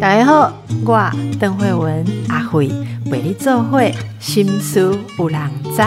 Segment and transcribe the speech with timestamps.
[0.00, 0.52] 大家好，
[0.84, 2.68] 我邓慧文阿慧
[3.10, 5.82] 为你做会心思有人知。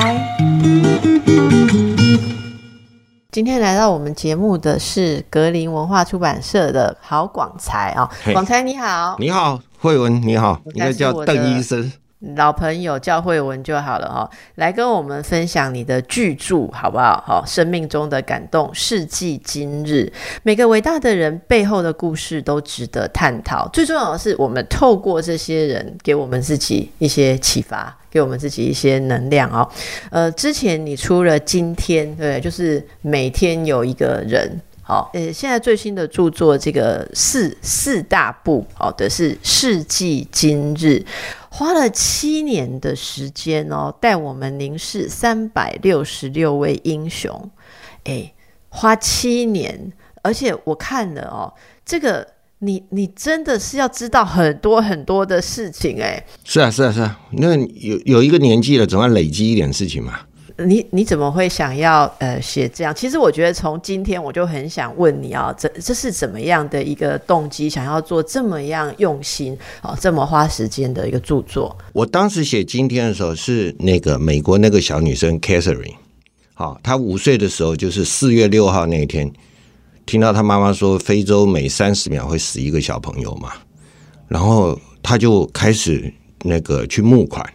[3.32, 11.92] 今天来到我们节目的是格林文化出版社的郝广才啊，嘿广才你好，你好，慧文，你好，应该叫邓医生。
[12.36, 17.24] 老朋友教慧文就好了哦，来跟我们分享你的巨著好不好？
[17.28, 20.12] 好，生命中的感动，世纪今日，
[20.42, 23.68] 每个伟大的人背后的故事都值得探讨。
[23.68, 29.70] 最重要的是，我们透过这些人，给我们自己一些启发，给我们自己一些能量哦。
[30.10, 34.60] 呃，之前你出了今天，对，就是每天有一个人。
[34.82, 41.06] 好，呃，现在最新的著作，这个四四大部，好的是世纪今日，
[41.58, 47.50] 花了七年的时间哦，带我们凝视三百六十六位英雄，
[48.04, 48.32] 哎，
[48.70, 51.52] 花七年，而且我看了哦，
[51.84, 52.28] 这个
[52.60, 57.20] 你你真的是要知道很多很多的事情，哎，是啊，是啊，是啊。
[57.32, 60.27] 那有有一个年纪了，总要累积一点事情嘛。
[60.66, 62.94] 你你怎么会想要呃写这样？
[62.96, 71.78] 其实我觉得从今天我就很想问你啊，这这是怎么样的一个动机，想要做这么样用心哦，这么花时间的一个著作？
[71.94, 75.94] 我当时写今天的时候，是那个美国那个小女生 Catherine，
[76.56, 79.32] 好，她五岁的时候，就是四月六号那一天，
[80.08, 83.54] 听到她妈妈说非洲每三十秒会死一个小朋友嘛，
[84.28, 86.12] 然后她就开始
[86.42, 87.48] 那个去募款，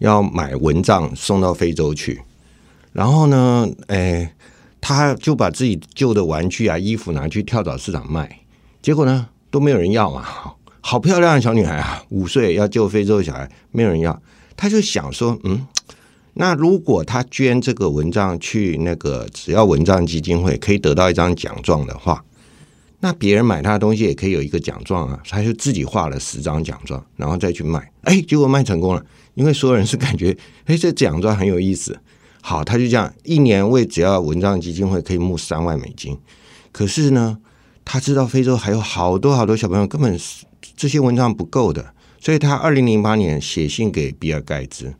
[0.00, 2.20] 要买蚊帐送到非洲去。
[2.92, 4.34] 然后呢，哎，
[4.80, 8.40] 他就把自己旧的玩具啊、衣服拿去跳蚤市场卖，
[8.82, 10.24] 结果呢都没有人要嘛。
[10.82, 14.20] 好漂亮的小女孩啊，五岁要救非洲小孩，没有人要。
[14.56, 15.66] 他就想说，嗯，
[16.34, 22.24] 那如果他捐这个蚊帐去那个只要蚊帐基金会，可以得到一张奖状的话，
[23.00, 25.20] 那别人买他的东西也可以有一个奖状啊。
[25.28, 27.92] 他就自己画了十张奖状，然后再去卖。
[28.02, 31.98] 哎，结果卖成功了，因为所有人是感觉，哎，这奖状很有意思。
[32.42, 36.18] 好，他就这样一年为只要蚊帐基金会可以募三万美金，
[36.72, 37.38] 可是呢，
[37.84, 44.94] 他知道非洲还有好多好多小朋友根本是这些蚊帐不够的，所以他二零零八年写信给比尔盖茨，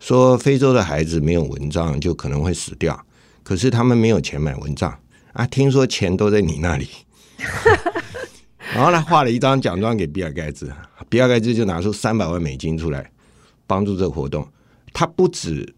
[0.00, 3.06] 说非洲的孩子没有蚊帐就可能会死掉，
[3.44, 4.98] 可是他们没有钱买蚊帐
[5.32, 6.88] 啊，听说钱都在你那里，
[8.74, 10.72] 然后他画了一张奖状给比尔盖茨，
[11.08, 13.08] 比尔盖茨就拿出三百万美金出来
[13.66, 14.46] 帮助这个活动，
[14.92, 15.72] 他不止。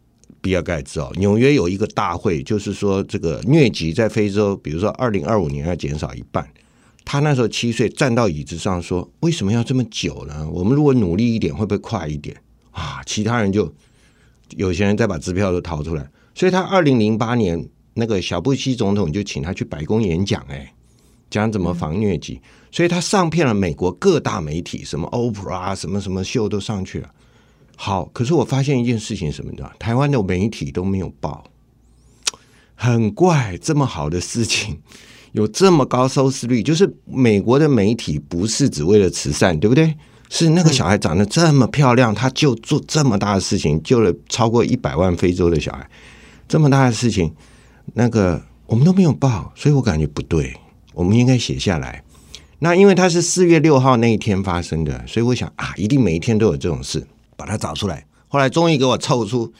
[0.46, 6.48] 比尔盖茨哦，纽约有一个大会，就是说这个疟疾在非洲，比如说二零二五年要减少一半。
[7.04, 10.48] 他那时候七岁，站到椅子上说：“为什么要这么久呢？
[10.52, 12.36] 我们如果努力一点，会不会快一点？”
[12.70, 13.74] 啊，其他人就
[14.50, 16.08] 有些人再把支票都掏出来。
[16.32, 20.72] 所以他二零零八年那个小布希总统就请他去白宫演讲，哎，
[21.28, 22.40] 讲怎么防疟疾。
[22.70, 27.10] 所以他上骗了美国各大媒体，什么 Oprah 什么什么秀都上去了。
[27.76, 31.44] 好，可是我发现一件事情，什么的，台湾的媒体都没有报，
[32.74, 34.78] 很怪，这么好的事情，
[35.32, 39.94] 有这么高收视率，就是美国的媒体不是只为了慈善，对不对？
[40.28, 45.88] 是那个小孩长得这么漂亮，他就做这么大的事情，救了超过一百万非洲的小孩，
[46.48, 47.32] 这么大的事情，
[47.94, 50.56] 那个我们都没有报，所以我感觉不对，
[50.94, 52.02] 我们应该写下来。
[52.58, 57.06] 那因为它是四月六号那一天发生的，所以我想啊，一定每一天都有这种事。
[57.36, 59.52] 把它找出来，后来终于给我凑出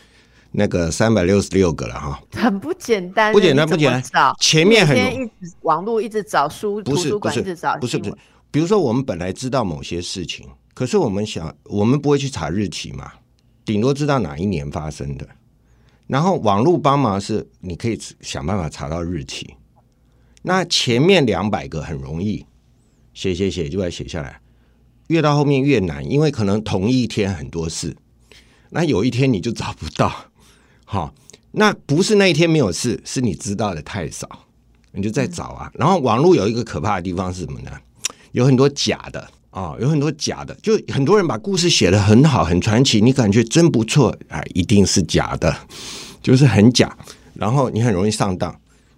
[0.52, 4.34] 那个三百六十六个了哈，很不简单，不简单，不简单。
[4.40, 7.42] 前面很一直网络一直找书，不是不是
[7.80, 8.14] 不是不是。
[8.50, 13.12] 比如说，我们本来知道某些事情，可是我们想，我们不会去查日期嘛，
[13.64, 15.28] 顶多知道哪一年发生的。
[16.06, 19.54] 然后网络帮忙是，你可以想办法查到日期。
[20.42, 22.46] 那前面两百个很容易
[23.12, 24.40] 写写写就把它写下来。
[25.08, 27.96] 越到后面越难，因为可能同一天很多事，
[28.70, 30.12] 那有一天你就找不到。
[30.84, 31.14] 好，
[31.52, 34.28] 那不是那一天没有事，是你知道的太少，
[34.92, 35.70] 你就在找啊。
[35.74, 37.70] 然后网络有一个可怕的地方是什么呢？
[38.32, 45.56] 有很多假的啊，有很多假的，就很多人把故事写得很好、很传奇，你感觉真不错，哎，一定是假的，
[46.22, 46.96] 就是很假，
[47.34, 48.54] 然后你很容易上当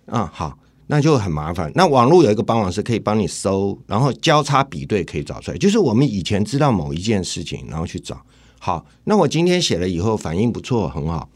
[0.07, 0.31] 啊。
[0.33, 0.59] 好。
[0.89, 1.71] 那就很麻烦。
[1.75, 5.57] 那网络有一个帮忙是可以帮你搜，然后交叉比对可以找出来。
[5.57, 8.21] 就是我们以前知道某一件事情，然后去找。
[8.59, 11.29] 好，那我今天写了以后反应不错，很好。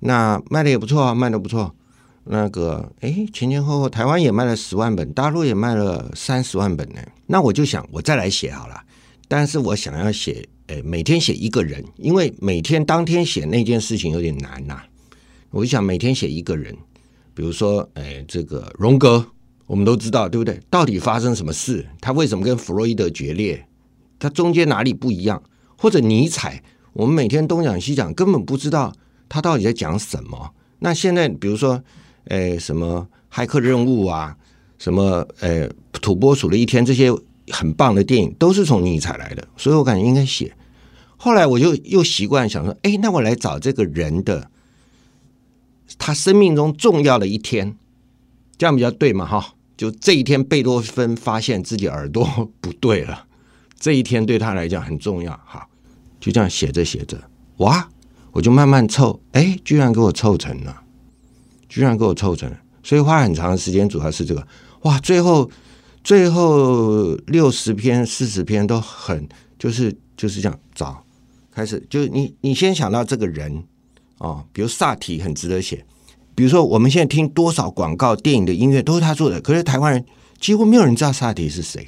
[0.00, 1.74] 那卖的也不错啊，卖的不错。
[2.24, 7.00] 那个，哎，前前后后台湾也卖了十万本，大陆也卖了三十万本呢。
[7.26, 8.82] 那我就想，我再来写好了。
[9.26, 14.82] 但是我想要写，诶，每天写一个人，因为每天当天写那件事情有点难呐。
[15.50, 16.76] 我就想每天写一个人。
[17.34, 19.24] 比如说，哎，这个荣格
[19.66, 20.60] 我们都知道，对不对？
[20.68, 21.86] 到底发生什么事？
[22.00, 23.66] 他为什么跟弗洛伊德决裂？
[24.18, 25.42] 他中间哪里不一样？
[25.76, 26.62] 或者尼采，
[26.92, 28.92] 我们每天东讲西讲，根本不知道
[29.28, 30.50] 他到底在讲什么。
[30.80, 31.82] 那现在，比如说，
[32.26, 34.36] 哎，什么骇客任务啊，
[34.78, 37.10] 什么哎，土拨鼠的一天，这些
[37.48, 39.46] 很棒的电影，都是从尼采来的。
[39.56, 40.54] 所以我感觉应该写。
[41.16, 44.50] 后来我就又习惯想说，哎，那我来找这个人的
[45.98, 47.76] 他生命中重要的一天，
[48.56, 49.26] 这样比较对嘛？
[49.26, 49.54] 哈。
[49.76, 52.22] 就这一天，贝多芬发现自己耳朵
[52.60, 53.24] 不对了。
[53.78, 55.32] 这一天对他来讲很重要。
[55.46, 55.70] 好，
[56.20, 57.18] 就这样写着写着，
[57.56, 57.88] 哇，
[58.32, 60.82] 我就慢慢凑，哎，居然给我凑成了，
[61.66, 62.60] 居然给我凑成了。
[62.82, 64.46] 所以花很长时间，主要是这个。
[64.82, 65.50] 哇，最后
[66.04, 69.26] 最后六十篇、四十篇都很，
[69.58, 71.02] 就是就是这样找，
[71.50, 73.64] 开始就是你你先想到这个人
[74.20, 75.84] 哦，比如萨提很值得写。
[76.34, 80.04] 比如说，我们现在听多少广告、电影的音乐都是他做的，可是台湾人
[80.38, 81.86] 几乎没有人知道萨提是谁。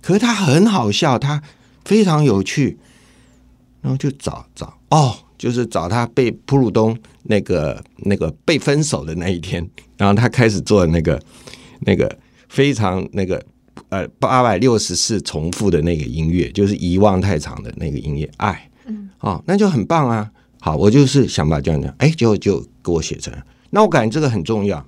[0.00, 1.40] 可是他很好笑，他
[1.84, 2.78] 非常有趣，
[3.80, 11.20] 然后就找找哦，就是找他被普鲁东那个那个被分手的那一天，然后他开始做那个
[11.80, 12.18] 那个
[12.48, 13.40] 非常那个
[13.90, 20.28] 呃八百六十四重复的那个音乐，就是遗忘太长的那个音乐，爱，嗯，哦，那就很棒啊。
[20.60, 23.32] 好，我就是想把这样讲，哎，结果就给我写成。
[23.70, 24.84] 那我感觉这个很重要，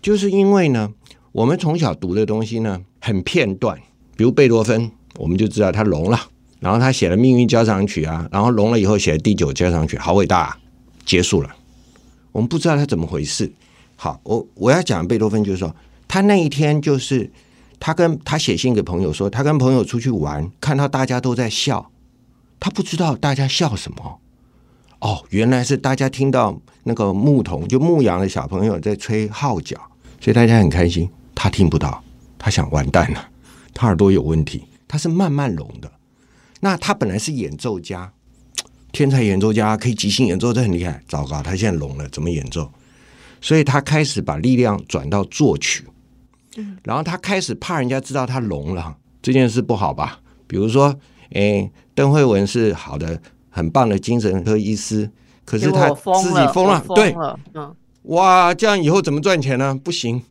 [0.00, 0.92] 就是因为呢，
[1.32, 3.76] 我们从小读的东西呢很片段，
[4.16, 6.20] 比如贝多芬，我们就知道他聋了，
[6.60, 10.56] 然后他写了《命运交响曲》啊，然后聋了以后写了第九交响曲，好伟大，
[11.04, 11.50] 结束了。
[12.30, 13.50] 我们不知道他怎么回事。
[13.96, 15.74] 好，我我要讲贝多芬，就是说
[16.06, 17.28] 他那一天就是
[17.80, 21.90] 他跟他写信给朋友说，他跟朋友出去玩，看到大家都在笑，
[22.60, 24.20] 他不知道大家笑什么。
[25.00, 29.76] 哦，原来是大家听到那个牧童，就牧羊的小朋友在吹号角，
[30.20, 31.08] 所以大家很开心。
[31.34, 32.02] 他听不到，
[32.36, 33.28] 他想完蛋了，
[33.72, 34.64] 他耳朵有问题。
[34.88, 35.92] 他是慢慢聋的。
[36.60, 38.12] 那他本来是演奏家，
[38.90, 41.00] 天才演奏家，可以即兴演奏，这很厉害。
[41.06, 42.68] 糟糕，他现在聋了，怎么演奏？
[43.40, 45.84] 所以他开始把力量转到作曲。
[46.82, 50.18] 然后他开始怕人家知道他聋了，这件事不好吧？
[50.48, 50.98] 比如说，
[51.34, 53.20] 哎，邓慧文是好的。
[53.58, 55.10] 很棒的精神科医师，
[55.44, 57.12] 可是他自己疯了，对，
[57.54, 59.76] 嗯，哇，这样以后怎么赚钱呢？
[59.82, 60.22] 不行，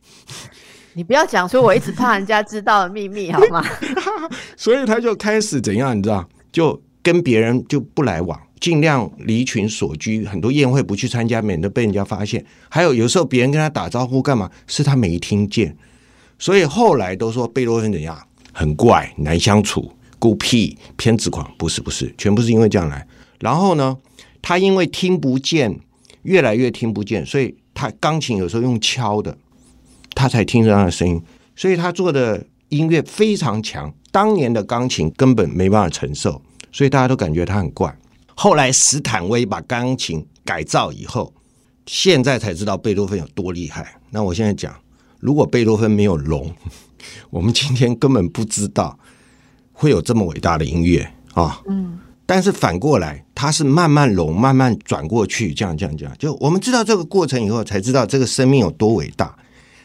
[0.94, 3.62] 你不要讲说我一直怕人家知道的秘密好吗？
[4.56, 12.42] 所以他就开始怎样，你知道，就跟别人就不来往，尽量离群所居，很多宴会不去参加，免得被人家发现。
[12.70, 15.76] 还有有时候别人跟他打招呼干嘛，是他没听见。
[16.38, 18.18] 所以后来都说贝多芬怎样，
[18.52, 19.92] 很怪，难相处。
[20.20, 23.06] 孤僻、偏执狂，不是不是，全部是因为这样来。
[23.40, 23.96] 然后呢，
[24.42, 25.80] 他因为听不见，
[26.22, 29.36] 越来越听不见，所以他钢琴有时候用敲的，
[30.14, 31.22] 他才听得到声音。
[31.56, 36.40] 所以他做的音乐非常强，当年的钢琴根本没办法承受，
[36.70, 37.96] 所以大家都感觉他很怪。
[38.34, 41.32] 后来史坦威把钢琴改造以后，
[41.86, 44.00] 现在才知道贝多芬有多厉害。
[44.10, 44.74] 那我现在讲，
[45.18, 46.52] 如果贝多芬没有聋，
[47.30, 48.98] 我们今天根本不知道。
[49.80, 51.62] 会有这么伟大的音乐啊！
[51.68, 56.14] 嗯，但是反过来，它是慢慢融、慢慢转过去，这样、这样、这样。
[56.18, 59.34] 就我们知道这个过程以后，才知道这个生命有多伟大。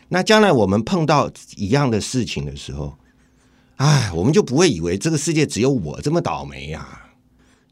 [0.10, 2.94] 那将来我们碰到一样的事情的时候，
[3.78, 6.86] 哎，我们就不会以为这个世界只有我这么倒霉呀。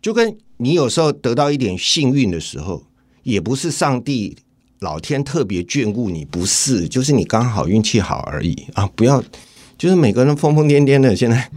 [0.01, 2.81] 就跟你有时候得到一点幸运的时候，
[3.23, 4.37] 也不是上帝、
[4.79, 8.89] 老天特别眷顾你，不是，就是你刚好运气好而已啊！
[8.95, 9.21] 不要，
[9.77, 11.51] 就是每个人疯疯癫癫的，现在。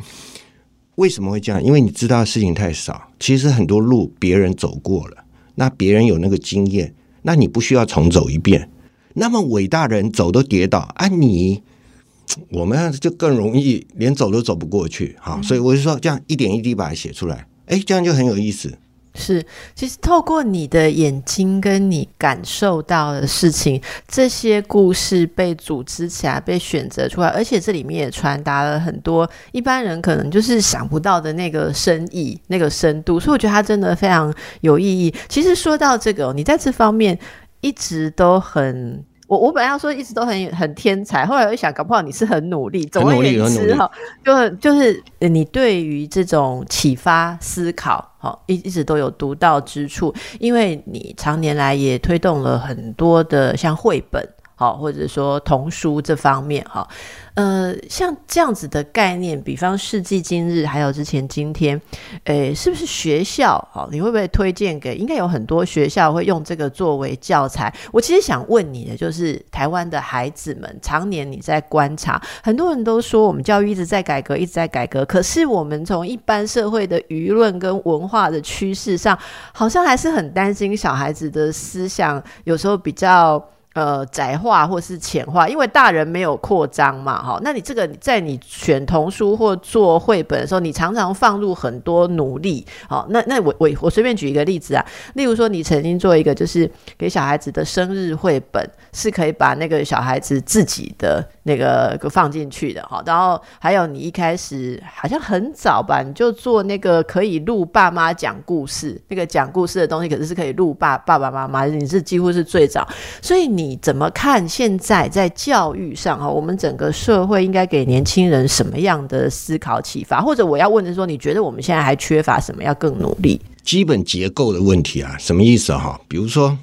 [0.97, 1.63] 为什么会这样？
[1.63, 3.09] 因为你知道的事情太少。
[3.19, 5.25] 其实很多路别人走过了，
[5.57, 8.71] 那别人有那个经验，那你不需要重走一遍。
[9.15, 11.63] 那么伟大人走都跌倒啊，你
[12.51, 15.17] 我们就更容易连走都走不过去。
[15.21, 18.77] 好，所以我就说这样一点一滴把它写出来，哎，这样就很有意思。
[19.15, 19.45] 是，
[19.75, 35.15] 其实透过你的眼睛跟你感受到的事情，这些故事被组织起来，被选择出来，而且这里面也传达了很多一般人可能就是想不到的那个深意、那个深度，所以我觉得它真的非常有意义。
[35.29, 37.19] 其实说到这个，你在这方面
[37.61, 39.05] 一直都很。
[39.27, 42.85] 我我本来要说一直都很很天才，后来我一想，搞不好你是很努力。
[42.87, 43.91] 总而言之，哈，
[44.25, 50.15] 就就是你对于这种启发思考，哈，一一直都有独到之处。
[50.39, 54.23] 因为你常年来也推动了很多的像绘本，
[54.55, 56.87] 好，或者说童书这方面哈。
[57.35, 61.81] 呃，像这样子的概念，比方世纪今日，还有之前今天，
[62.25, 63.57] 诶，是不是学校？
[63.73, 64.95] 好，你会不会推荐给？
[64.95, 67.75] 应该有很多学校会用这个作为教材。
[67.91, 79.19] 我其实想问你的，就是台湾的孩子们，常年你在观察，很多人都说我们教育一直在改革，一直在改革，可是我们从一般社会的舆论跟文化的趋势上，
[79.53, 83.45] 好像还是很担心小孩子的思想，有时候比较。
[83.75, 87.41] 呃，窄化或是浅化，因为大人没有扩张嘛，哈。
[87.43, 93.05] 那你这个在你选童书或做绘本的时候，你常常放入很多努力，好。
[93.11, 98.65] 那那我我我随便举一个例子啊，例如说你曾经做一个就是给小孩子的生日绘本，
[98.95, 103.03] 是可以把那个小孩子自己的那个放进去的，哈。
[103.05, 112.89] 然后还有你一开始好像很早吧，你就做那个可以录爸妈讲故事，那个讲故事的东西，可是是可以录爸爸爸妈妈，你是几乎是最早，
[113.21, 113.75] 所以你。
[113.83, 116.27] 怎么看现在在教育上哈？
[116.27, 120.23] 我们整个社会应该给年轻人什么样的思考启发？
[120.23, 122.63] 或者我要问的是说，你觉得我们现在还缺乏什么？
[122.63, 123.41] 要更努力？
[123.65, 126.01] 基本结构的问题啊，什么意思哈？
[126.07, 126.57] 比如说，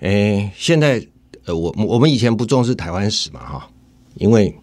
[0.00, 1.04] 诶，现在
[1.48, 3.70] 呃，我我们以前不重视台湾史嘛哈，
[4.16, 4.54] 因为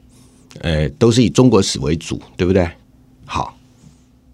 [0.62, 2.70] 呃都是以中国史为主，对不对？
[3.26, 3.58] 好，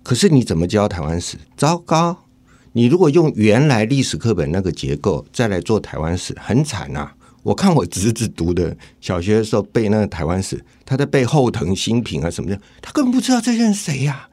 [0.03, 1.37] 可是你怎么教台湾史？
[1.55, 2.25] 糟糕！
[2.73, 7.09] 你如果用原来历史课本那个结构再来做台湾史，很惨呐！
[7.41, 14.27] 我看我侄子读的小学的时候背那个台湾史，他在背后藤新平啊什么的，他根本不知道这些人谁呀，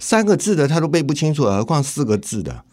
[0.00, 2.64] 三个字的他都背不清楚，何况四个字的，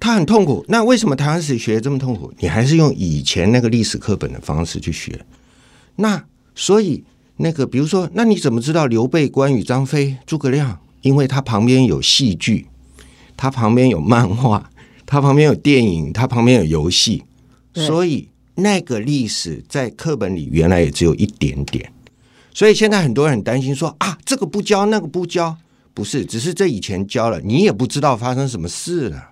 [0.00, 0.64] 他很痛苦。
[0.66, 2.32] 那为什么台湾史学这么痛苦？
[2.38, 5.24] 你还是用以前那个历史课本的方式去学。
[5.96, 6.24] 那
[6.56, 7.04] 所以
[7.36, 10.80] 那个比如说，那你怎么知道刘备、关羽、张飞、诸葛亮？
[11.02, 12.66] 因为他旁边有戏剧。
[13.36, 14.70] 他旁边有漫画，
[15.06, 17.24] 他旁边有电影，他旁边有游戏，
[17.72, 21.90] 所以那个历史在课本里原来也只有一点点。
[22.52, 25.56] 所以现在很多人很担心说啊，这个不教，那个不教，
[25.94, 29.29] 不是，只是这以前教了，你也不知道发生什么事了。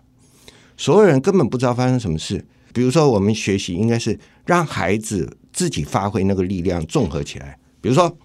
[0.78, 2.42] 所有人根本不知道发生什么事。
[2.72, 7.58] 比如说，我们学习应该是让孩子自己发挥那个力量，综合起来。
[7.82, 8.16] 比如说，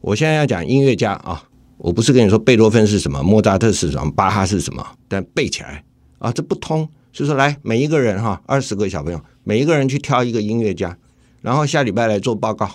[0.00, 1.44] 我现在要讲音乐家啊。
[1.82, 5.82] 我不是跟你说贝多芬是什么，莫扎特是什么，巴哈是什么，但背起来
[6.18, 6.86] 啊，这不通。
[7.10, 10.94] 就说来，每一个人哈，二十个小朋友，每一个人去挑一个音乐家，
[11.40, 12.70] 然后下礼拜来做报告。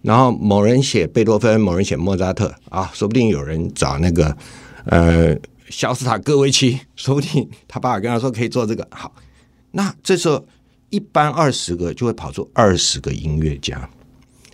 [0.00, 4.34] 然后某人写贝多芬，某人写莫扎特啊，说不定有人找那个
[4.86, 5.36] 呃
[5.70, 8.86] 肖斯塔科维奇， 说不定他爸爸跟他说可以做这个。
[8.90, 9.14] 好，
[9.70, 10.44] 那这时候
[10.90, 13.88] 一般二十个就会跑出二十个音乐家。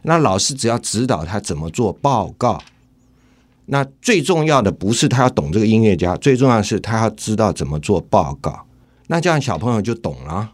[0.02, 2.62] 那老师只要指导他怎么做报告。
[3.68, 8.64] 那最重要的不是他要懂这个音乐家，最重要的是他要知道怎么做报告。
[9.08, 10.52] 那这样小朋友就懂了，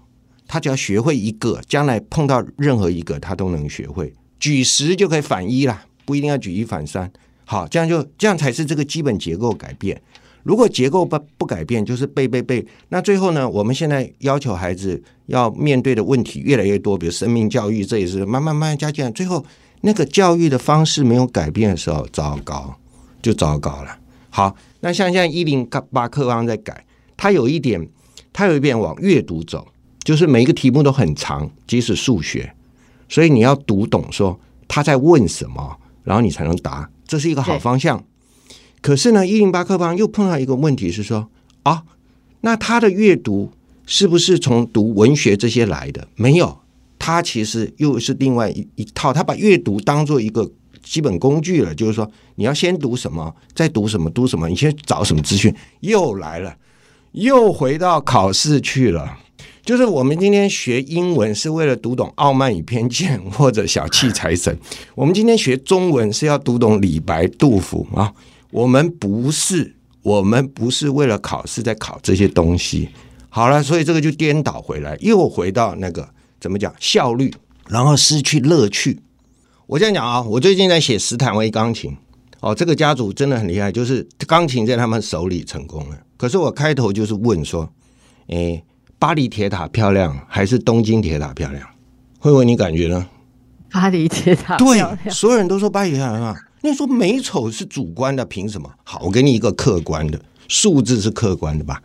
[0.48, 4.14] 他只要学会一个，将来碰到任何一个他都能学会。
[4.40, 7.12] 举十就可以反一了，不一定要举一反三。
[7.44, 10.00] 好，这样就这样才是这个基本结构改变。
[10.42, 12.66] 如果结构不不改变，就是背背背。
[12.88, 19.10] 那最后呢，我们现在要求孩子要面对的问题越来越多，比如生命教育，这也是慢慢慢慢加进来。
[19.10, 19.44] 最后
[19.80, 22.74] 那个教育的方式没有改变的时候，糟糕。
[23.22, 23.98] 就糟糕了。
[24.30, 26.84] 好，那像现在一零八课纲在改，
[27.16, 27.88] 它有一点，
[28.32, 29.64] 它有一点往阅读走，
[30.02, 32.52] 就是每一个题目都很长，即使数学，
[33.08, 38.02] 所以你要读懂，说他在问什么，然后你才能答，这是一个好方向。
[38.82, 41.26] 可是呢，一零八课纲又碰到一个问题是说
[41.62, 41.84] 啊，
[42.42, 43.50] 那他的阅读
[43.86, 46.06] 是不是从读文学这些来的？
[46.16, 46.58] 没有，
[46.98, 50.50] 他其实又是另外一一套，他把阅读当做一个。
[50.84, 56.56] 基本工具了，就是说你要先读什么，再读什么，读什么，你先找什么资讯，又来了，
[57.12, 59.16] 又回到考试去了。
[59.64, 64.52] 就是我们今天学英文是为了读懂《傲慢与偏见》或者《小气财神》，
[64.96, 68.12] 我们今天学中文是要读懂李白、杜甫啊。
[68.52, 72.90] 我们不是，我们不是为了考试在考这些东西。
[73.30, 76.06] 好了，所以这个就颠倒回来，又回到那个
[76.38, 77.32] 怎么讲效率，
[77.68, 79.00] 然后失去乐趣。
[79.66, 81.96] 我这样讲啊，我最近在写斯坦威钢琴
[82.40, 85.98] 哦，这个家族真的很厉害，就是钢琴在他们手里成功了。
[86.18, 87.72] 可是我开头就是问说，
[88.26, 88.62] 诶，
[88.98, 91.66] 巴黎铁塔漂亮还是东京铁塔漂亮？
[92.18, 93.08] 慧慧，你感觉呢？
[93.70, 96.36] 巴黎铁塔对，所有人都说巴黎铁塔漂亮。
[96.62, 98.70] 你说美丑是主观的，凭什么？
[98.84, 101.82] 好，我给你一个客观的数字是客观的吧？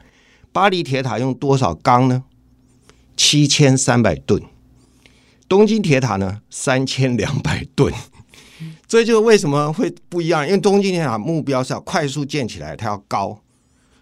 [0.52, 2.24] 巴黎铁塔用多少钢呢？
[3.16, 4.42] 七千三百吨。
[5.50, 7.92] 东京铁塔呢，三千两百吨，
[8.88, 10.46] 这就是为什么会不一样。
[10.46, 13.42] 因为东京铁塔目标是要快速建起来，它要高，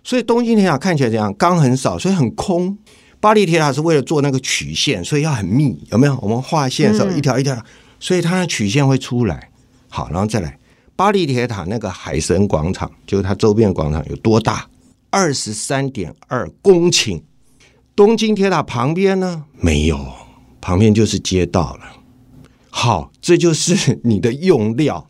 [0.03, 2.77] 所以东京铁塔看起来这样，钢很少，所以很空。
[3.21, 6.17] 巴黎铁塔是为了做那个曲线，所以要很密，有没有？
[6.21, 7.63] 我们画线的时候一条一条，
[7.99, 9.51] 所以它的曲线会出来。
[9.87, 10.59] 好，然后再来
[10.95, 14.67] 巴黎铁塔那个海神广场，就是它周边的广场有多大？
[15.09, 17.21] 二十三点二公顷。
[17.95, 19.45] 东京铁塔旁边呢？
[19.59, 20.13] 没有，
[20.59, 21.97] 旁边就是街道了。
[22.69, 25.07] 好，这就是你的用料，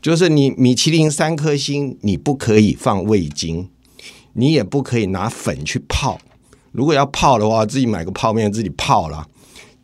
[0.00, 3.68] 就是你米其林三颗星，你不可以放味精，
[4.34, 6.18] 你也不可以拿粉去泡。
[6.72, 9.28] 如果要泡的话，自己买个泡面自己泡了。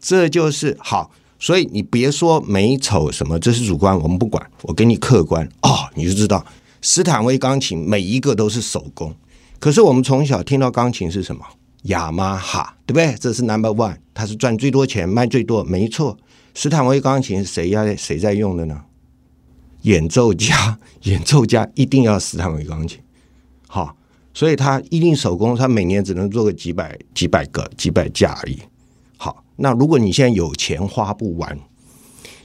[0.00, 4.49] 这就是好，所以你别说美丑什么，这是主观，我们不管。
[4.62, 6.44] 我给你客观哦，你就知道
[6.82, 9.12] 斯坦威钢琴每一个都是手工。
[9.59, 11.42] 可是我们从小听到钢琴是什么？
[11.85, 13.16] 雅马哈，对不对？
[13.18, 16.16] 这是 number one，它是赚最多钱、卖最多，没错。
[16.54, 18.82] 斯坦威钢琴是谁要谁在用的呢？
[19.82, 22.99] 演奏家，演奏家一定要斯坦威钢琴，
[23.66, 23.97] 好，
[24.35, 28.59] 所以他一定手工，他每年只能做个几百、几百个、几百架而已。
[29.60, 31.58] 好，那如果你现在有钱花不完，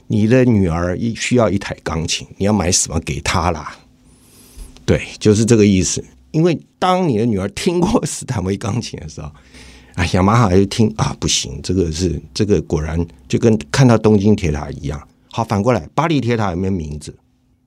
[0.06, 3.74] 你的女儿一需要一台钢琴，你要买什么给她啦？
[4.84, 6.04] 对，就是这个意思。
[6.32, 9.30] 因为当你的女儿听过斯坦威钢琴的时候，
[9.94, 15.08] 哎，雅马哈就听啊，不行，这个是这个果然就跟看到东京铁塔一样。
[15.32, 17.16] 好，反过来，巴黎铁塔有没有名字？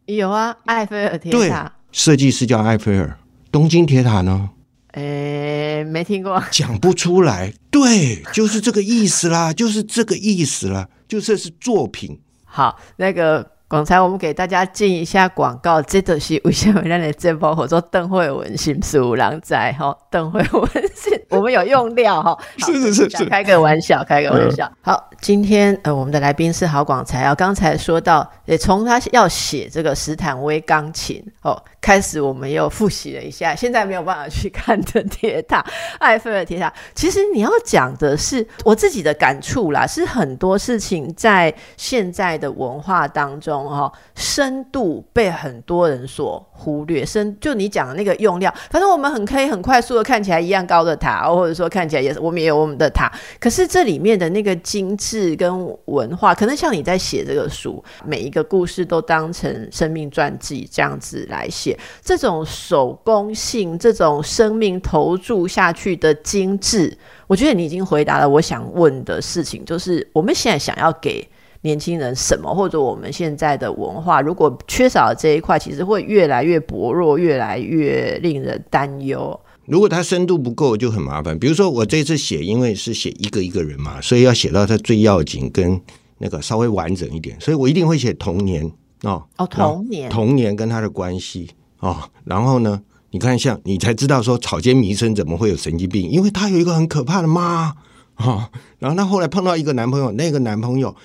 [0.05, 1.63] 有啊，埃菲尔铁塔。
[1.63, 3.17] 对设计师叫埃菲尔。
[3.51, 4.51] 东京铁塔呢？
[4.93, 7.53] 诶，没听过， 讲不出来。
[7.69, 12.19] 对，就是这个意思啦，就是这个意思啦，就这是作品。
[12.43, 13.58] 好，那个。
[13.69, 19.95] 刚才我们给大家进一下广告，这都是为什么让你这波合作邓慧文新书郎仔哈？
[20.09, 22.35] 邓慧文是， 我们有用料哈。
[22.57, 24.67] 是是是是，开个玩笑，开个玩笑。
[24.81, 27.35] 好，今天呃，我们的来宾是郝广才啊。
[27.35, 31.61] 刚才说到，也从他要写这个斯坦威钢琴哦。
[31.79, 35.63] 开始我们又复习了一下，现在没有办法去看的铁塔，
[35.99, 36.73] 埃菲尔铁塔。
[36.93, 47.05] 其实你要讲的是我自己的感触啦，是很多事情在现在的文化当中哈，深度被很多人所忽略。
[47.05, 61.77] 深就你讲的那个用料，反正我们很可以很快速的看起来一样高的塔，或者说看起来也是我们也有我们的塔，可是这里面的那个精致跟文化，可能像你在写这个书，每一个故事都当成生命传记这样子来写。
[62.03, 66.95] 这种手工性、这种生命投注下去的精致，
[67.27, 71.27] 我觉得你已经回答了我想问的事情，就是我们现在想要给
[71.61, 79.39] 年轻人什么，或者我们现在的文化如果缺少了这一块，其实会越来越薄弱，越来越令人担忧。
[79.65, 81.37] 如果它深度不够，就很麻烦。
[81.37, 85.79] 比如说我这次写，因为是写一个一个人嘛，所以要写到他最要紧，跟
[86.17, 88.65] 那个稍微完整一点，所以我一定会写童年
[89.03, 91.49] 哦哦，童年童年跟他的关系。
[91.79, 92.81] 哦，然后呢？
[93.11, 97.73] 你看，像你才知道说草间弥生怎么会有神经病，因为他有一个很可怕的妈
[98.13, 98.51] 啊。
[98.77, 100.95] 然后他后来碰到一个男朋友，那个男朋友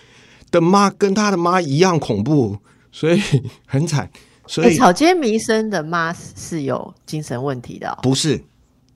[0.54, 2.56] 的妈跟他的妈一样恐怖，
[2.92, 3.20] 所以
[3.66, 4.08] 很惨。
[4.46, 8.40] 所以草间弥生的妈是有精神问题的，不是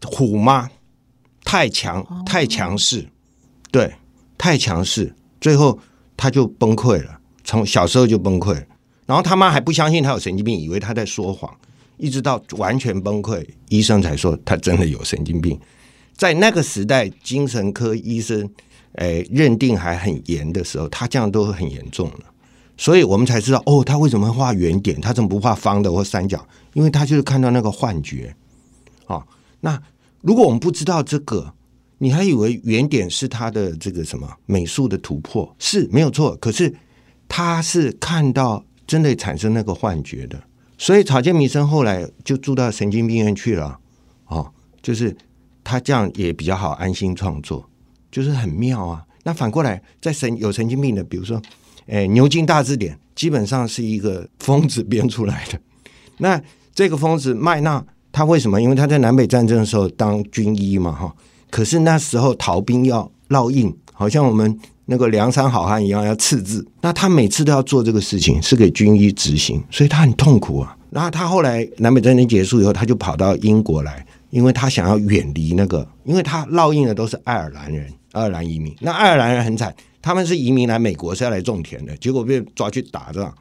[0.05, 0.71] 虎妈
[1.43, 3.09] 太强太强势，
[3.73, 3.93] 对，
[4.37, 5.79] 太强势，最后
[6.17, 8.65] 他就崩溃了，从小时候就崩溃。
[9.07, 11.53] 然后他妈还不相信他有神经病，以为他在说谎。
[11.97, 15.59] 一直到完全崩溃，医生才说他真的有神经病。
[16.15, 18.49] 在那个时代，精神科医生
[18.99, 22.21] 诶认定还很严的时候，他这样都很严重了。
[22.77, 25.01] 所以我们才知道哦，他为什么画圆点？
[25.01, 26.47] 他怎么不画方的或三角？
[26.75, 28.35] 因为他就是看到那个幻觉。
[29.07, 29.27] 啊，
[29.61, 29.83] 那
[30.21, 31.53] 如果我们不知道这个，
[31.99, 35.53] 你还以为圆点是他的这个什么美术的突破？
[35.59, 36.37] 是没有错。
[36.37, 36.73] 可是
[37.27, 40.41] 他是看到真的产生那个幻觉的。
[40.77, 43.77] 所以草间弥生后来就住到神经病院去了，
[44.27, 45.17] 哦，就是
[45.65, 47.69] 他这样也比较好安心创作，
[48.11, 49.03] 就是很妙啊。
[49.25, 51.41] 那反过来，在神有神经病的，比如说，
[51.87, 55.59] 诶，牛津大字典基本上是一个疯子编出来的。
[56.19, 56.41] 那
[56.75, 58.61] 这个疯子麦纳他为什么？
[58.61, 61.15] 因为他在南北战争的时候当军医嘛，哈。
[61.51, 64.59] 可是那时候逃兵要烙印，好像我们。
[64.91, 70.75] 那个梁山好汉一样要刺字，那他每次都要做这个事情，是给军医执行，所以他很痛苦啊。
[70.89, 78.75] 然后他后来南北战争结束以后，他就跑到英国来，因为他想要远离那个，因为他烙印的都是爱尔兰人，爱尔兰移民。
[78.81, 83.33] 那爱尔兰人很惨，他们是移民来美国是要来种田的，结果被抓去打仗，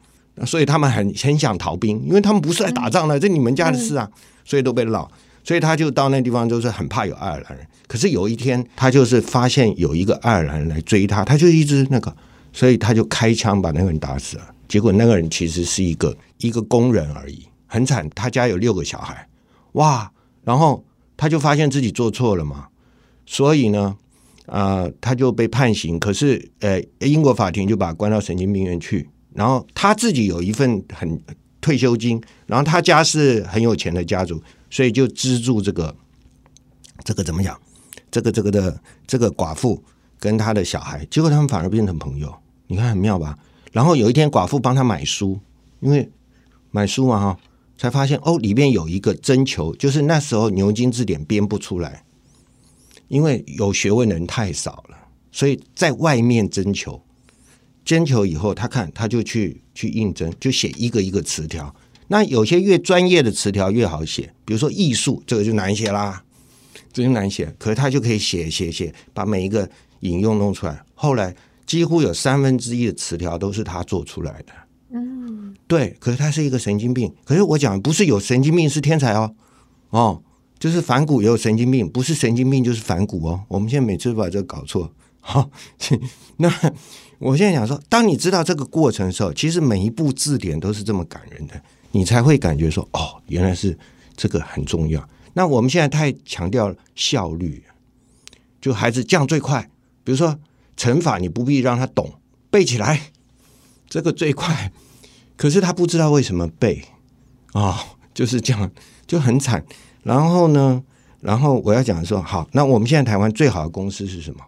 [0.46, 4.08] 所以他们很很想逃兵，因为他们不是来打仗的，这你们家的事啊，
[4.44, 5.06] 所以都被烙。
[5.44, 7.66] 所以他就到那地方，就是很怕有爱尔兰人。
[7.86, 12.14] 可是有一天，他就是发现有一个爱尔兰人来追他，他就一直那个，
[12.52, 14.44] 所以他就开枪把那个人打死了。
[14.68, 18.06] 结果那个人其实是一个一个工人而已，很惨。
[18.14, 19.26] 他家有六个小孩，
[19.72, 20.10] 哇！
[20.48, 20.82] 然后
[21.14, 22.68] 他就发现自己做错了嘛，
[23.26, 23.94] 所以呢，
[24.46, 25.98] 啊，他就被判刑。
[25.98, 29.06] 可是，呃，英国法庭就把他关到神经病院去。
[29.34, 31.20] 然后他自己有一份很
[31.60, 35.94] 退休金，然后他家是很有钱的家族，所以就资助这个
[37.04, 37.54] 这个怎么讲？
[38.10, 39.84] 这个这个的这个寡妇
[40.18, 42.34] 跟他的小孩，结果他们反而变成朋友。
[42.68, 43.38] 你看很妙吧？
[43.70, 45.38] 然后有一天，寡妇帮他买书，
[45.80, 46.10] 因为
[46.70, 47.38] 买书嘛哈，
[47.78, 52.04] 才发现哦，里面有一个征求，就是那时候牛津字典编不出来。
[53.06, 54.98] 因为有学问的人太少了，
[55.32, 57.00] 所以在外面征求，
[57.82, 61.74] 征求以后，他看他就去去应征，就写一个一个词条。
[62.08, 66.22] 那有些越专业的词条越好写，比如说艺术，这个就难写啦，
[66.92, 67.54] 这就难写。
[67.58, 69.66] 可是他就可以写写写，把每一个
[70.00, 70.84] 引用弄出来。
[70.94, 74.52] 后来几乎有三分之一的词条都是他做出来的。
[75.66, 75.96] 对。
[76.00, 77.12] 可是他是一个神经病。
[77.24, 79.34] 可是我讲不是有神经病是天才哦，
[79.90, 80.22] 哦。
[80.58, 83.40] 就是反骨也有神经病，不是神经病就是反骨哦。
[83.46, 84.92] 我们现在每次都把这个搞错。
[85.20, 85.48] 好，
[86.38, 86.52] 那
[87.18, 91.62] 我现在想说，当你知道这个过程的时候，其实每一部字典都是这么感人的，
[91.92, 93.78] 你才会感觉说，哦，原来是
[94.16, 95.08] 这个很重要。
[95.34, 97.62] 那我们现在太强调效率，
[98.60, 99.70] 就孩子这样最快。
[100.02, 100.36] 比如说
[100.76, 102.14] 乘法，你不必让他懂，
[102.50, 103.12] 背起来，
[103.88, 104.72] 这个最快。
[105.38, 106.84] 可是他不知道为什么背
[107.52, 107.80] 啊，
[108.12, 108.70] 就是这样，
[109.06, 109.64] 就很惨。
[110.02, 110.82] 然后呢？
[111.20, 114.40] 然后我要讲说，好，那我们现在台湾最好的公司是什么？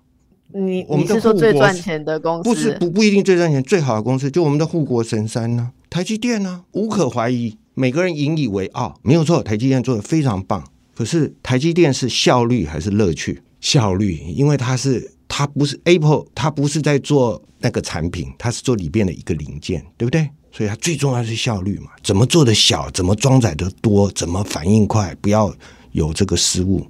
[0.53, 2.43] 你我们是说最赚钱的公司？
[2.43, 3.63] 不是，不不一定最赚钱。
[3.63, 9.43] 最好的公司就我们的护国神山呢，台积电呢，无可怀疑，每个人引以为傲，没有错。
[9.43, 10.65] 台积电做的非常棒。
[10.95, 13.43] 可是台积电是效率还是乐趣？
[13.61, 20.29] 效率，因为它是它不是 Apple，它不是在做那个产品，它是做里边的一个零件，对不对？
[20.53, 25.55] 所以它最重要是效率嘛，怎么做的小，怎么装载的多，怎么反应快，不要
[25.93, 26.87] 有这个失误。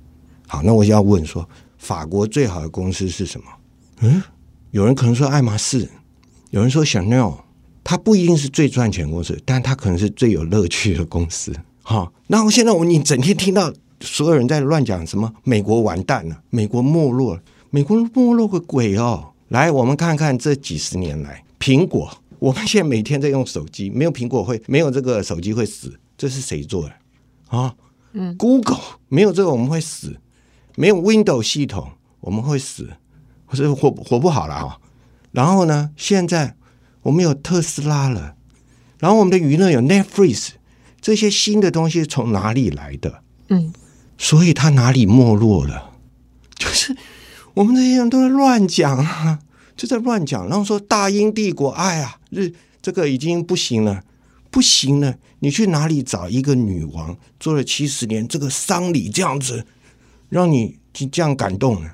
[0.46, 3.46] 好，那我就要问说，法国最好的公司是什么？
[4.00, 4.22] 嗯，
[4.70, 5.88] 有人可能说爱马仕，
[6.50, 7.36] 有人说 Chanel，
[7.84, 11.54] 它不一定是最赚钱公司，但它可能是最有乐趣的公司。
[11.82, 19.32] 好，然后现在我你整天听到所有人在乱讲什么美国完蛋了，美国没落了，美国没落个鬼哦！
[19.48, 22.10] 来，我们看看这几十年来苹果。
[22.40, 26.94] 我们现在每天在用手机，没有苹果会没有这个手机会死，这是谁做的
[27.56, 27.74] 啊？
[28.12, 30.18] 嗯，Google 没有这个我们会死，
[30.74, 32.88] 没有 Windows 系统我们会死，
[33.44, 34.78] 或是活活不好了啊。
[35.32, 36.56] 然后呢，现在
[37.02, 38.34] 我们有特斯拉了，
[38.98, 40.52] 然后我们的娱乐有 Netflix，
[41.00, 43.22] 这些新的东西从哪里来的？
[43.48, 43.72] 嗯，
[44.16, 45.92] 所以它哪里没落了？
[46.56, 46.96] 就是
[47.54, 49.40] 我们这些人都在乱讲啊。
[49.80, 54.04] 就在乱讲，然后说大英帝国，哎呀，日这个已经不行了，
[54.50, 55.16] 不行了。
[55.38, 59.64] 你去哪里找一个女王做了七十年这个丧礼这样子，
[60.28, 60.78] 让你
[61.10, 61.90] 这样感动呢？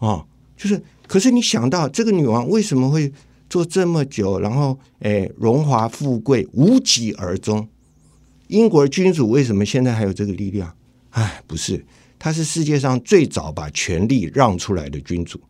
[0.00, 3.12] 啊，就是，可是你想到这个女王为什么会
[3.48, 7.68] 做这么久，然后哎荣华富贵无疾而终？
[8.48, 10.74] 英国君主为什么现在还有这个力量？
[11.10, 11.86] 哎，不是，
[12.18, 15.40] 他是世界上最早把权力让出来的君主。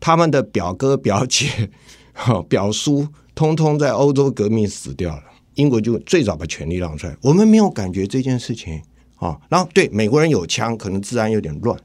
[0.00, 1.70] 他们的表哥、表姐、
[2.48, 5.22] 表叔，通通在欧洲革命死掉了。
[5.54, 8.80] 英国就最早把权力让出来，我们没有感觉这件事情
[9.16, 9.38] 啊。
[9.48, 11.78] 然后对美国人有枪，可能治安有点乱，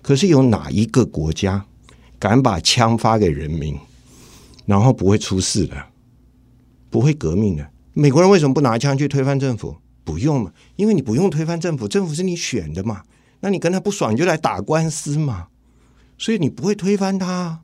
[0.00, 1.64] 可是有哪一个国家
[2.18, 3.76] 敢把枪发给人民，
[4.64, 5.76] 然后不会出事的，
[6.88, 7.68] 不会革命的？
[7.92, 9.76] 美国人为什么不拿枪去推翻政府？
[10.02, 13.02] 不用嘛，因为你不用推翻政府，政府是你选的嘛。
[13.40, 15.48] 那你跟他不爽，你就来打官司嘛。
[16.20, 17.60] 所以你不会推翻它，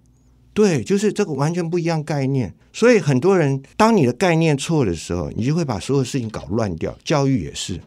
[0.55, 2.55] 对，就是这个完全不一样概念。
[2.73, 6.97] 所以很多人，当你的概念错的时候，你就会把所有事情搞乱掉。
[7.05, 7.79] 教育也是，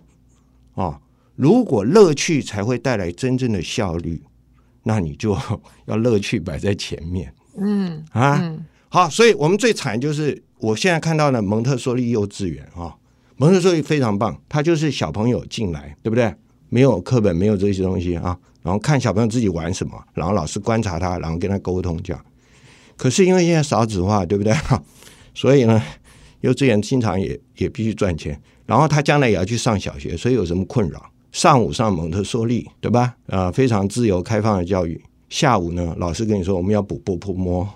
[0.75, 1.01] 啊，
[1.35, 4.21] 如果乐趣才会带来真正的效率，
[4.83, 5.35] 那你就
[5.87, 7.33] 要乐趣摆在前面。
[7.57, 8.55] 嗯啊，
[8.89, 12.95] 好，所以我们最惨就是我现在看到的蒙特梭利幼稚园啊，
[13.37, 16.31] 蒙特梭利非常棒，他就是小朋友进来，对不对？
[16.69, 18.37] 没有课本，没有这些东西啊。
[18.61, 22.25] 然后看小朋友自己玩什么，然后老师观察他，然后跟他沟通这样。
[22.97, 24.53] 可是因为现在少子化，对不对？
[25.33, 25.81] 所以呢，
[26.41, 28.39] 幼稚园经常也也必须赚钱。
[28.65, 31.03] 然后他将来也要去上小学，所以有什么困扰？
[31.31, 33.15] 上午上蒙特梭利，对吧？
[33.27, 35.01] 啊，非常自由开放的教育。
[35.29, 37.67] 下午呢，老师跟你说我们要补波波摸，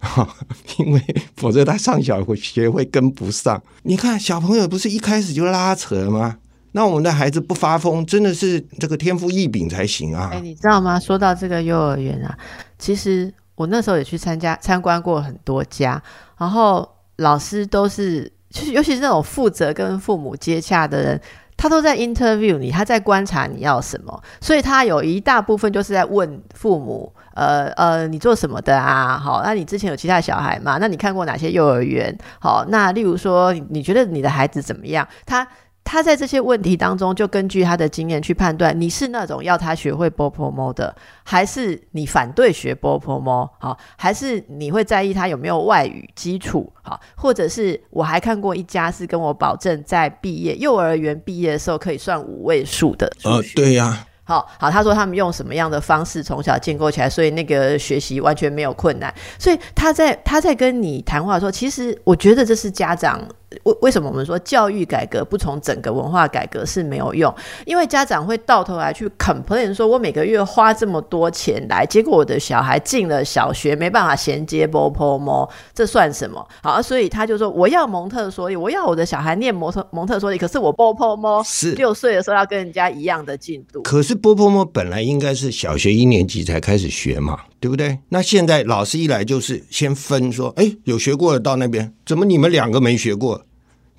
[0.78, 1.02] 因为
[1.36, 3.62] 否则他上小学会跟不上。
[3.82, 6.38] 你看小朋友不是一开始就拉扯了吗？
[6.72, 10.30] 那我们的孩子不发疯，真的是这个天赋异禀才行啊！
[10.32, 11.00] 哎，你知道吗？
[11.00, 12.36] 说到这个幼儿园啊，
[12.78, 16.00] 其实我那时候也去参加参观过很多家，
[16.38, 21.20] 然后老师都是，就是尤其是那种负责跟父母接洽的人，
[21.56, 29.18] 他都在 interview 你，他在观察你要什么，所以他有一大部分就是在问父母，呃呃，你做什么的啊？
[29.18, 30.78] 好，那你之前有其他小孩吗？
[30.80, 32.16] 那你看过哪些幼儿园？
[32.38, 35.08] 好，那例如说，你觉得你的孩子怎么样？
[35.26, 35.44] 他。
[35.92, 43.50] 他在这些问题当中，就根据他的经验去判断，你是那种要他学会波波摸的，还是你反对学波波摸？
[43.58, 46.72] 好，还是你会在意他有没有外语基础？
[46.80, 53.10] 好，或者是我还看过一家是跟我保证，在毕业幼儿园毕业的时候可以算五位数的。
[53.24, 54.06] 呃，对呀。
[54.22, 59.12] 好好，他说他们用什么样的方式从小建构起来，所以那个学习完全没有困难。
[59.40, 63.20] 所以他在他在跟你谈话的时候，其实我觉得这是家长。
[63.64, 67.34] 为为什么我们说教育改革不从整个文化改革是没有用？
[67.66, 76.46] 因为家长会到头来去 complain 说，我每个月花这么多钱来，结果我的小孩进了小学没办法衔接 b o p o m o 这算什么？
[76.62, 83.82] 好，所以他就说我要蒙特梭利，我要我的小孩念蒙特蒙特梭利，可是我 b o p o m o 是六岁的时候要跟人家一样的进度。
[83.82, 87.98] 可是 b o p o m o 本来应该是小学一年级才开始学嘛，对不对？
[88.08, 93.44] 那现在老师一来就是先分说，哎，有学过的到那边，怎么你们两个没学过？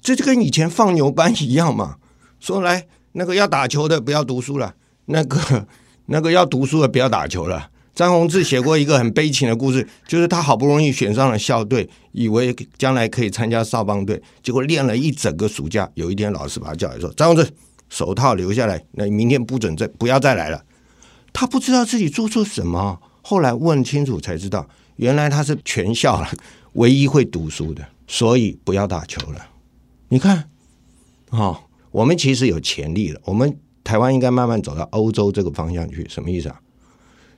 [0.02, 1.98] 这就跟以前放牛班一样嘛，
[2.42, 4.74] 说来那个要打球的不要读书了，
[5.06, 5.68] 那个
[6.08, 7.70] 那个要读书的不要打球了。
[7.94, 17.52] 张宏志写过一个很悲情的故事，就是他好不容易选上了校队，以为将来可以参加少棒队，结果练了一整个暑假，有一天老师把他叫来说：“张宏志，
[17.90, 20.64] 手套留下来，那明天不准再不要再来了。”
[21.34, 23.00] 他不知道自己做错什么，
[23.32, 24.68] 后来问清楚才知道，
[24.98, 26.22] 原来他是全校
[26.74, 29.48] 唯一会读书的，所以不要打球了。
[30.10, 30.50] 你看，
[31.30, 31.58] 哦，
[31.92, 33.22] 我们其实有潜力了。
[33.24, 36.60] 我们台湾应该慢慢走到欧洲这个方向去，什么意思啊？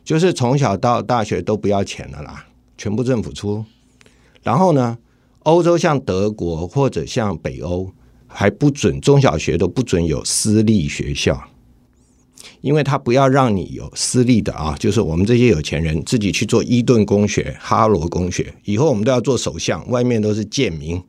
[0.03, 2.43] 就是从小到大学都不要钱了啦，
[2.75, 3.63] 全部政府出。
[4.41, 4.97] 然后呢，
[5.43, 7.93] 欧洲像德国或者像北欧，
[8.25, 11.39] 还不准中小学都不准有私立学校，
[12.61, 14.75] 因为他不要让你有私立的啊。
[14.79, 21.01] 就是我们这些有钱人自己去做伊顿公学、哈罗公学，以后我们都要做首相，外面都是贱民。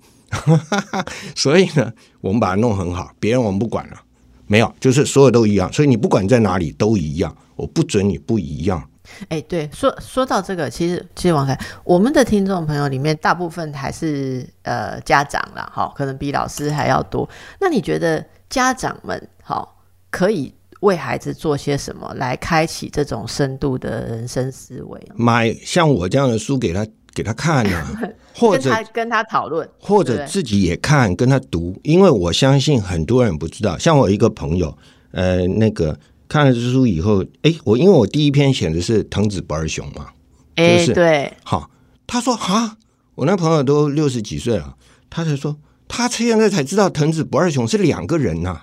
[1.37, 4.01] 所以呢，我们把它弄很好，别人我们不管了，
[4.47, 5.73] 没有，就是所有都一样。
[5.73, 8.83] 所以你不管在哪里都一样，我不准你不一样。
[9.29, 17.29] 哎，对，说说到这个，其实其实王凯，我们的听众朋友里面大部分还是呃家长啦，哈，可能比老师还要多。
[17.61, 20.53] 那你觉得家长们好可以
[20.85, 25.01] 为孩子做些什么，来开启这种深度的人生思维？
[25.16, 26.87] 买像我这样的书给他。
[27.16, 27.87] 给他看呢，
[28.35, 31.79] 或者跟他讨论，或者自己也看，跟他读。
[31.85, 34.77] 因为我相信很多人不知道，像我一个朋友，
[35.12, 40.09] 呃，那个看了这书以后，哎，我因为我第一篇写的是藤子不二雄嘛，
[40.57, 41.70] 哎，对，好，
[42.05, 42.79] 他说哈，
[43.14, 44.75] 我那朋友都六十几岁了，
[45.09, 48.61] 他才说他现在才知道藤子不二雄是两个人呐。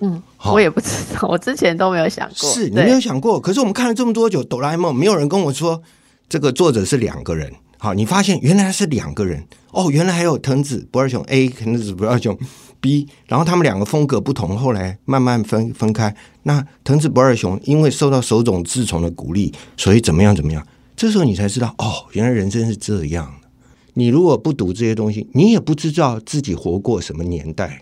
[0.00, 3.40] 嗯，我也不知道，我之前都没有想过，是你没有想过。
[3.40, 5.82] 可是我们看了这么多久哆啦 A 梦，没有人跟我说
[6.28, 7.52] 这个作者是两个人。
[7.78, 12.36] 好，你发现原来是两个人哦，原来还有藤子不二雄 A，藤子不二雄
[12.80, 16.14] B，然后他们两个风格不同，后来慢慢分分开。
[16.42, 20.66] 那藤子不二雄因为受到手冢治虫的鼓励，所以怎么样怎么样？
[20.96, 23.48] 这时候你才知道哦，原来人生是这样的。
[23.94, 27.80] 你如果不读这些东西，你也不知道自己活过什么年代。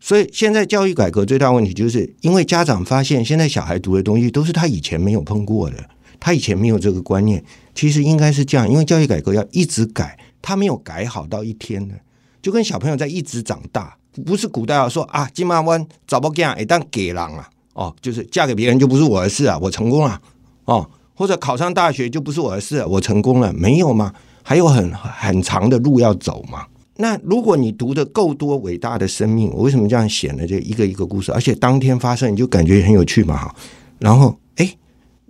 [0.00, 5.76] 所以现在教育改革最大问题，就是因为家长发现现在小孩读的东西都是他以前没有碰过的。
[6.20, 7.40] 他以前没有这个观念，
[7.76, 11.94] 其实应该是这样，因为教育改革要一直改，他没有改好到一天的，
[12.42, 20.20] 就跟小朋友在一直长大，不是古代啊说啊金马湾找不干，一旦给郎啊，哦，就是嫁给别人就不是我的事啊，我成功了
[20.64, 24.12] 哦，或者考上大学就不是我的事，我成功了，没有吗？
[24.42, 26.66] 还有很很长的路要走嘛。
[26.98, 30.46] 那如果你读的够多伟大的生命，我为什么这样写呢？
[30.46, 33.56] 就一个一个故事，而且当天发生，你就感觉很有趣嘛，哈，
[33.98, 34.38] 然后。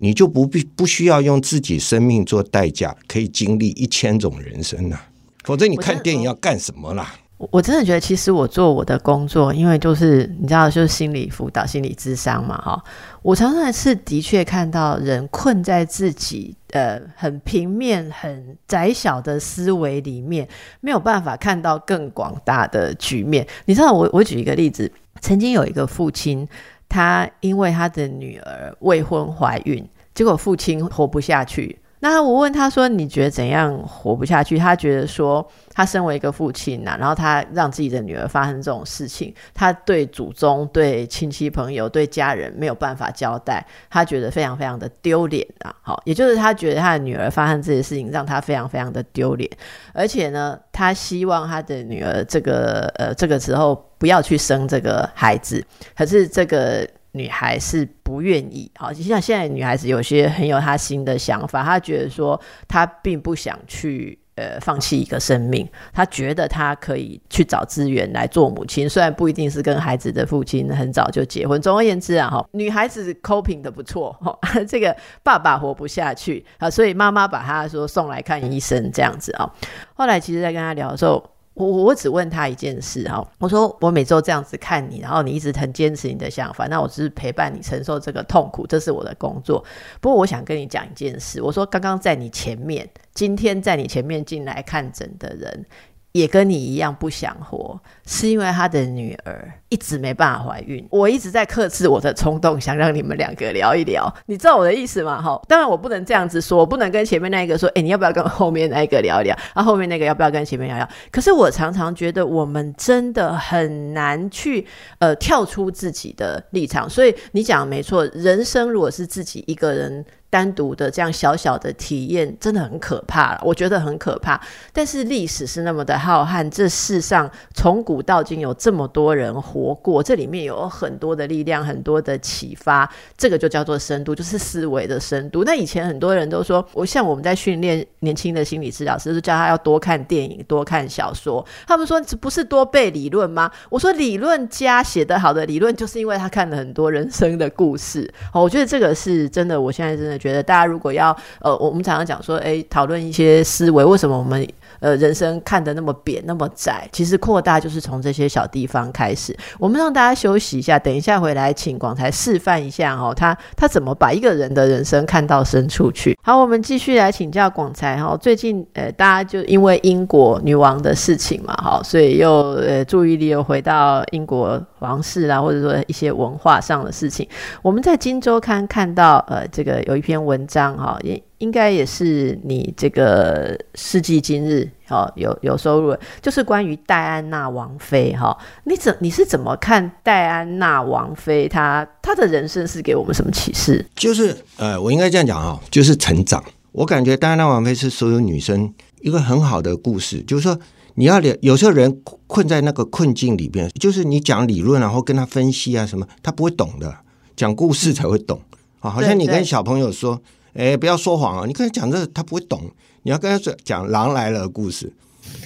[0.01, 4.97] 你就不必不需要用自己生命做代价，可以经历一千种人生呐。
[5.43, 7.17] 否则你看电影要干什么啦？
[7.39, 12.85] 我真的觉得，其实我做我的工作，因为就是你知道，就是心理辅导、心理智商嘛，哈。
[13.23, 20.47] 我常常是的确看到人困在自己呃很平面、很窄小的思维里面，
[20.81, 23.47] 没有办法看到更广大的局面。
[23.65, 26.47] 你知道，我我举一个例子，曾经有一个父亲。
[26.91, 45.75] 他因为他的女儿未婚怀孕，结果父亲活不下去，那我问他说：“你觉得怎样活不下去？”他觉得说，他身为一个父亲呐，然后他让自己的女儿发生这种事情，他对祖宗、对亲戚朋友、对家人没有办法交代，他觉得非常非常的丢脸啊！
[45.83, 49.51] 好，也就是他觉得他的女儿发生这些事情，让他非常非常的丢脸，
[49.93, 55.65] 而且呢，他希望他的女儿这个呃这个时候不要去生这个孩子，
[55.97, 56.89] 可是这个。
[57.19, 71.61] 女孩是不愿意，好，就像现在女孩子有些很有她新的想法，她觉得说她并不想去呃放弃一个生命，她觉得她可以去找资源来做母亲，虽然不一定是跟孩子的父亲很早就结婚。
[71.61, 79.53] 总而言之啊，哈，女孩子 coping 的不错，哈， 这个爸爸活不下去啊，所以妈妈把她说送来看医生这样子啊。
[79.95, 81.38] 后来其实，在跟她聊的时候。
[81.67, 89.65] 我我只问他一件事哈，我说我每周这样子看你，然后你一直很坚持你的想法，那我只是陪伴你承受这个痛苦，这是我的工作。
[90.01, 95.67] 不过我想跟你讲一件事，我说刚刚在你前面，今天在你前面进来看诊的人。
[96.13, 100.87] 也跟你一样不想活，是因为他的女儿一直没办法怀孕。
[100.91, 104.13] 我一直在克制我的冲动，想让你们两个聊一聊。
[104.27, 105.21] 你知道我的意思吗？
[105.21, 109.37] 哈，当然我不能这样子说，我不能跟前面那一个说，哎，你要不要跟后面那一个聊一聊？
[109.55, 110.89] 啊，后面那个要不要跟前面聊聊？
[111.11, 114.67] 可是我常常觉得，我们真的很难去
[114.99, 116.89] 呃跳出自己的立场。
[116.89, 120.05] 所以你讲的没错，人生如果是自己一个人。
[120.31, 124.39] 单独的这样小小的体验真的很可怕，我觉得很可怕。
[124.75, 135.43] 但是历史是那么的浩瀚，这世上从古到今有这么多人活活过，这里面有很多的力量，很多的启发，这个就叫做深度，就是思维的深度。
[135.45, 141.43] 那以前很多人都说，我像我们在训练年轻的心理治疗师，是叫他要多看电影、多看小说。
[141.67, 143.51] 他们说这不是多背理论吗？
[143.71, 148.13] 我说理论家写得好的理论，就是因为他看了很多人生的故事。
[148.35, 150.19] 哦，我觉得这个是真的，我现在真的。
[150.19, 154.45] 觉得大家如果要呃，我们常常讲说，哎，讨论一些思维，为什么我们
[154.81, 156.89] 呃人生看得那么扁、那么窄？
[156.93, 159.37] 其实扩大就是从这些小地方开始。
[159.59, 166.19] 我们让大家休息一下，等一下回来，请广才示范一下哦，他他怎么把一个人的人生看到深处去。
[166.23, 168.17] 好，我们继续来请教广才哈。
[168.17, 177.29] 最近呃，大家就因为英国女王的事情嘛，哈，所以又呃注意力又回到英国王室啊，或者说一些文化上的事情。
[177.63, 180.99] 我们在《金周刊》看到呃，这个有一篇文章哈，
[181.39, 188.37] 应该也是你这个世纪今日哈有有收入，就是关于戴安娜王妃哈。
[188.65, 191.49] 你怎你是怎么看戴安娜王妃？
[191.49, 193.85] 她她的人生是给我们什么启示？
[193.95, 196.43] 就是呃，我应该这样讲哈，就是成长。
[196.73, 200.59] 我感觉戴安娜王妃是所有女生一个很好的故事，就是说
[200.95, 206.93] 你要了，有时候人困在那个困境里边，就是你讲理论然后跟他分析啊什么，他不会懂的。
[207.37, 208.41] 讲故事才会懂
[208.81, 210.21] 啊，好像你跟小朋友说，
[210.59, 211.47] 哎，不要说谎啊！
[211.47, 212.69] 你跟他讲这，他不会懂。
[213.05, 214.93] 你要跟他说讲狼来了故事，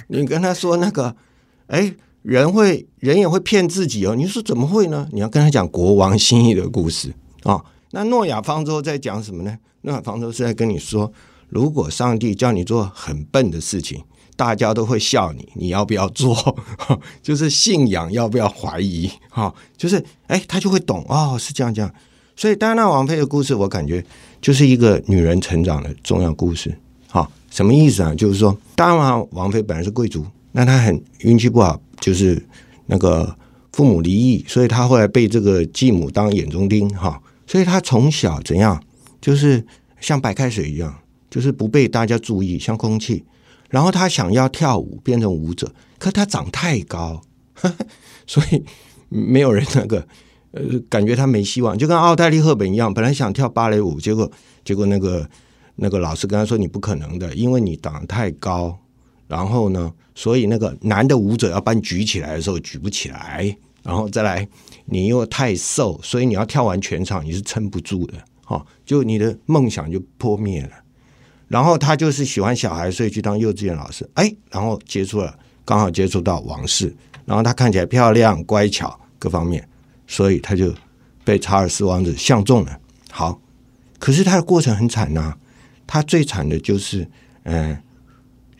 [0.09, 1.14] 你跟他说那个，
[1.66, 4.16] 哎，人会人也会骗自己哦。
[4.16, 5.07] 你说怎么会呢？
[5.12, 7.62] 你要跟他讲国王心意的故事啊。
[7.90, 9.59] 那诺亚方舟在讲什么呢？
[9.83, 11.12] 诺亚方舟是在跟你说，
[11.51, 14.03] 如果上帝叫你做很笨的事情，
[14.35, 16.57] 大家都会笑你，你要不要做？
[17.22, 19.11] 就是信仰要不要怀疑？
[19.29, 21.94] 哈，就是哎，他就会懂哦，是这样这样。
[22.36, 24.04] 所以戴安娜王妃的故事，我感觉
[24.40, 26.76] 就是一个女人成长的重要故事。
[27.08, 28.14] 好，什么意思啊？
[28.14, 32.42] 就是说，戴安娜王妃本来是贵族，那她很运气不好，就是
[32.86, 33.36] 那个
[33.72, 36.88] 父母离异，所以她后来被这个继母当眼中钉。
[36.96, 37.20] 哈。
[37.46, 38.82] 所以她从小怎样，
[39.20, 39.62] 就是
[40.00, 40.94] 像白开水一样，
[41.30, 43.22] 就是不被大家注意，像空气。
[43.68, 47.20] 然后她想要跳舞，变成舞者，可她长太高，
[48.26, 48.64] 所以
[49.10, 50.06] 没有人那个
[50.52, 51.76] 呃，感觉他没希望。
[51.76, 54.30] 就跟奥黛丽·赫本一样，本来想跳芭蕾舞，结果
[54.64, 55.28] 结果那个
[55.76, 58.78] 那个老师跟他说：“你不可能的，因为你长得太高。”
[59.28, 64.48] 然后呢，所以那个男的舞者要把你举起来的时候举不起来，然后再来。
[64.84, 70.70] 你又太瘦，所以你要跳完全场你是撑不住的，哈，就你的梦想就破灭了。
[71.46, 75.32] 然后他就是喜欢小孩，所以去当幼稚园老师，哎，然后接触了，
[75.64, 76.92] 刚好接触到王室，
[77.24, 79.66] 然后他看起来漂亮、乖巧各方面，
[80.12, 80.75] 所以他就
[81.25, 82.79] 被查尔斯王子相中了。
[83.11, 83.40] 好，
[83.98, 85.35] 可是他的过程很惨呐，
[85.87, 87.09] 他最惨的就是，
[87.44, 87.79] 嗯，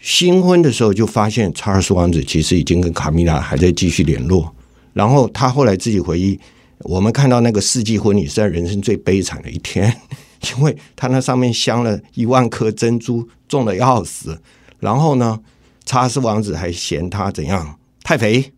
[0.01, 4.55] 新婚的时候就发现查尔斯王子其实已经跟卡米拉还在继续联络。
[4.95, 6.41] 然后他后来自己回忆，
[6.81, 9.95] 我们看到那个世纪婚礼是在人生最悲惨的一天，
[10.57, 14.41] 因为他那上面镶了一万颗珍珠，重的要死。
[14.81, 15.39] 然后呢，
[15.85, 18.53] 查尔斯王子还嫌他怎样太肥，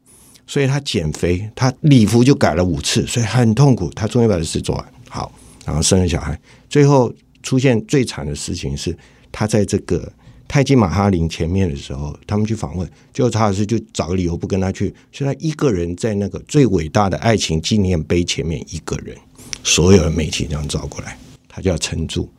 [0.47, 3.91] 所以他减肥，他礼服就改了五次，所以很痛苦。
[3.91, 5.33] 他终于把这事做完，好，
[5.65, 6.39] 然后生了小孩。
[6.69, 8.97] 最后出现最惨的事情是，
[9.33, 10.13] 他在这个
[10.47, 19.17] 泰姬玛哈林前面的时候，他们去访问，最后查尔斯就找个理由不跟他去，所以他一个人在那个最伟大的爱情纪念碑前面一个人，
[19.63, 21.17] 所有的媒体这样照过来，
[21.49, 22.31] 他就要撑住。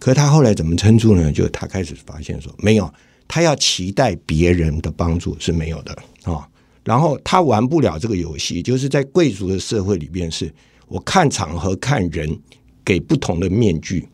[0.00, 1.32] 可是他后来怎么撑住呢？
[1.32, 2.92] 就他开始发现说，没有，
[3.28, 6.46] 他要期待别人的帮助是没有的啊。
[6.84, 10.52] 然后他玩不了这个游戏，就是在贵族的社会里边，是
[10.86, 12.38] 我看场合看人，
[12.84, 14.06] 给不同的面具。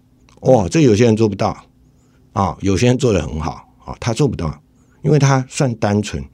[0.43, 1.57] 哇，这有些人做不到
[2.33, 4.63] 啊，有些人做的很好啊，他做不到，
[5.03, 6.25] 因为他算单纯，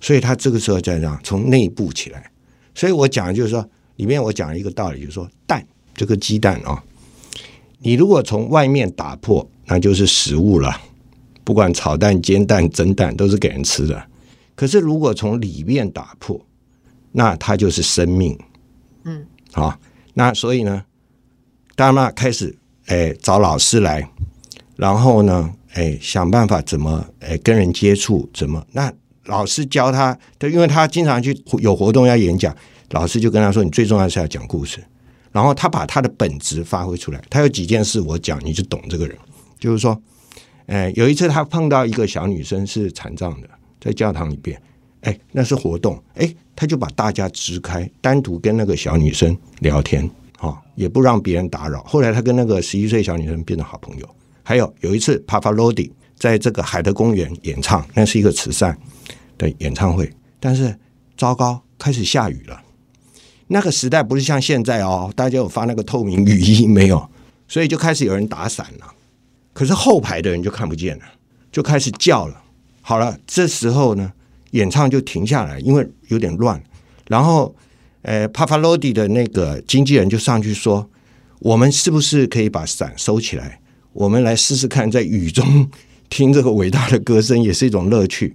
[0.00, 2.30] 所以他这个时候在样从内部起来。
[2.74, 3.66] 所以我讲的就是说，
[3.96, 6.84] 里面我讲一个道理，就是说蛋这个鸡蛋啊。
[7.80, 10.78] 你如果从外面打破，那就是食物了。
[11.44, 14.07] 不管炒蛋、煎蛋、蒸蛋，都是给人吃的。
[14.58, 16.44] 可是如果从里面打破，
[17.12, 18.36] 那它就是生命。
[19.04, 19.78] 嗯，好，
[20.14, 20.84] 那所以呢，
[21.76, 24.10] 大妈开始哎找老师来，
[24.74, 28.92] 然后呢，哎想办法怎么哎跟人接触，怎么那
[29.26, 32.52] 老师教他，因为他经常去有活动要演讲，
[32.90, 34.82] 老师就跟他说：“你最重要是要讲故事。”
[35.30, 37.22] 然后他把他的本质发挥出来。
[37.30, 39.16] 他有几件事我讲你就懂这个人。
[39.60, 40.02] 就是说，
[40.66, 43.48] 哎，有一次他碰到一个小女生是残障的，
[43.80, 44.60] 在教堂里边，
[45.02, 51.82] 哎，那是活动，哎，他就把大家支开，单独跟那个小女生聊天，哈，也不让别人打扰。
[51.84, 54.08] 后来他跟那个十一岁小女生变成好朋友。
[54.42, 58.76] 还有有一次，帕帕罗蒂在这个海德公园演唱，那是一个慈善
[59.36, 60.10] 的演唱会，
[60.40, 60.74] 但是
[61.16, 62.60] 糟糕，开始下雨了。
[63.48, 67.08] 那个时代不是像现在哦，大家有发那个透明雨衣没有？
[67.46, 68.86] 所以就开始有人打伞了。
[69.52, 71.04] 可是后排的人就看不见了，
[71.52, 72.42] 就开始叫了。
[72.88, 74.10] 好了，这时候呢，
[74.52, 76.58] 演唱就停下来，因为有点乱。
[77.08, 77.54] 然后，
[78.00, 80.88] 呃，帕帕罗蒂的那个经纪人就上去说
[81.40, 83.60] ：“我们是不是可以把伞收起来？
[83.92, 85.70] 我们来试试看，在雨中
[86.08, 88.34] 听这个伟大的歌声也是一种乐趣。”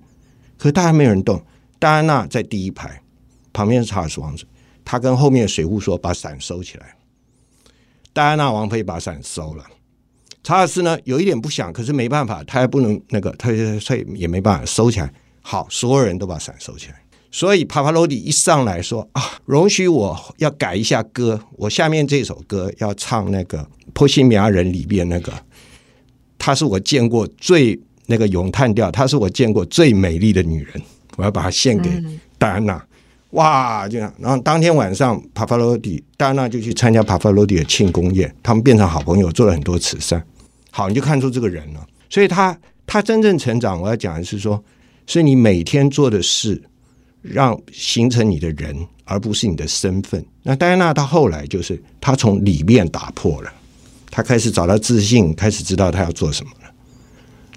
[0.59, 1.43] 可大家没有人动。
[1.79, 3.01] 戴安娜在第一排，
[3.51, 4.45] 旁边是查尔斯王子。
[4.85, 6.95] 他跟后面的水户说：“把伞收起来。”
[8.13, 9.65] 戴安娜王妃把伞收了。
[10.43, 13.49] 查尔斯呢，有一点不想，可是没办法，他也不能那个，他
[13.85, 15.09] 他也没办法收起来。
[15.41, 16.95] 好，所有人都把伞收起来。
[17.31, 23.57] 所以帕帕罗蒂一上来说：“啊，容许我要改一下歌，我下面这首歌要唱那个
[23.93, 25.33] 《波西米亚人》里边那个，
[26.37, 30.81] 她是我见过最那个咏叹调，她是我见过最美丽的女人，
[31.15, 31.89] 我要把它献给
[32.37, 32.85] 戴安娜。”
[33.31, 40.23] 哇，这样，然后当天晚上，帕帕罗蒂戴安娜就去参加帕帕罗蒂的庆功宴，他们变成好朋友，做了很多慈善。
[40.76, 41.88] 好，你就看出这个人了。
[42.09, 42.57] 所以他
[42.88, 44.61] 他真正成长，我要讲的是说，
[45.05, 46.59] 是你每天做的事，
[47.21, 50.26] 让形成你的人，而不是你的身份。
[50.41, 53.53] 那戴安娜到后来就是她从里面打破了，
[54.09, 56.71] 她开始找到自信，开始知道她要做什么了。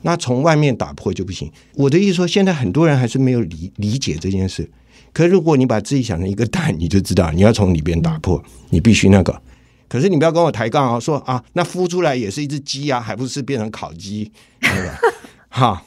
[0.03, 1.51] 那从外面打破就不行。
[1.73, 4.71] 我的意思说，现在很多人还是没有理理解这件事。
[5.15, 9.43] 可如果你把自己想成一个蛋，你就知道你要从里边打破，你必须那个。
[9.89, 14.31] 可是你不要跟我抬杠啊，说啊，那孵出来也是一只鸡啊，还不是变成烤鸡？
[14.61, 14.99] 对吧
[15.49, 15.83] 哈，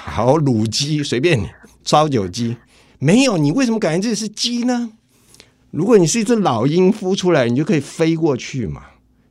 [0.00, 1.46] 好卤鸡，随便你
[1.84, 2.56] 烧酒鸡，
[2.98, 4.92] 没有你为什么感觉这是鸡呢？
[5.70, 8.82] 如果你是一只老鹰孵出来，你就可以飞过去嘛。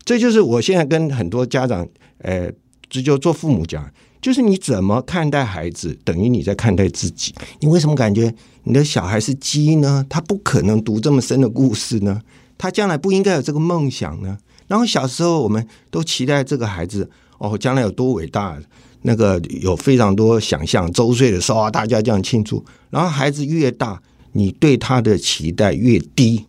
[0.04, 1.88] 这就是我现在跟很多家长，
[2.20, 2.52] 呃，
[2.88, 3.90] 这就做父母讲。
[4.22, 7.34] 就是你怎么看待孩子，等于你在看待自己。
[7.60, 8.34] 你为什么感觉
[8.64, 10.06] 你的小孩是鸡呢？
[10.10, 12.22] 他不可能读这么深的故事呢？
[12.58, 14.38] 他将来不应该有这个梦想呢？
[14.68, 18.58] 然后小时候我们都期待这个孩子哦，将来有多伟大，
[19.04, 20.92] 那个有非常多想象。
[20.92, 22.66] 周岁的时候啊，大家这样庆祝。
[22.90, 24.02] 然后孩子越大，
[24.32, 26.46] 你对他的期待越低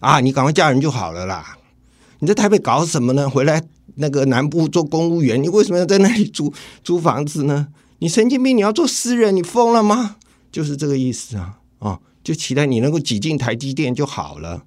[0.00, 0.20] 啊！
[0.20, 1.56] 你赶快嫁人就好了啦！
[2.20, 3.28] 你在台北搞什么呢？
[3.28, 3.62] 回来。
[3.98, 6.52] 那个南部做公务员，你为什么要在那里租
[6.84, 7.68] 租房子呢？
[8.00, 8.54] 你神经病！
[8.54, 10.16] 你要做私人，你疯了吗？
[10.52, 11.58] 就是这个意思啊！
[11.78, 14.62] 啊，就期待你能够挤进台积电就好了，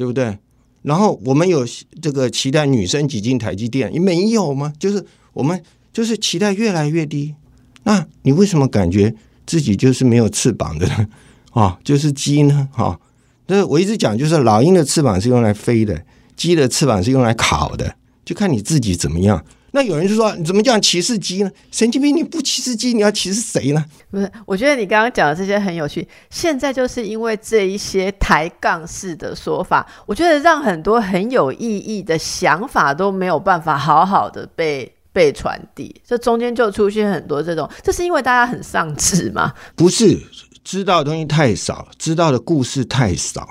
[0.00, 0.38] 对不对？
[0.80, 1.62] 然后我们有
[2.00, 4.72] 这个期待女生挤进台积电，你没有吗？
[4.78, 7.34] 就是我们就是期待越来越低。
[7.82, 11.06] 那你为什么感觉自己就是没有翅膀的呢？
[11.52, 12.66] 啊，就是鸡呢？
[12.72, 12.98] 哈，
[13.46, 16.02] 这我一直讲，就是老鹰的翅膀是用来飞的，
[16.34, 17.94] 鸡的翅膀是用来烤的。
[18.24, 19.44] 就看你自己怎么样。
[19.72, 21.50] 那有人就说：“你怎么讲歧视鸡呢？
[21.70, 22.16] 神经病！
[22.16, 26.06] 你不歧视鸡，你要歧视谁呢？”不是，我觉得你刚刚讲的这些很有趣。
[26.28, 35.94] 现在就是因为这一些抬杠式的说法，我觉得让很多很有意义的想法都没有办法好好的被被传递。
[36.04, 39.52] 这中间就出现很多这种，这是因为大家很丧志吗？
[39.76, 40.18] 不是，
[40.64, 43.46] 知道的东西太少，知道的故事太少，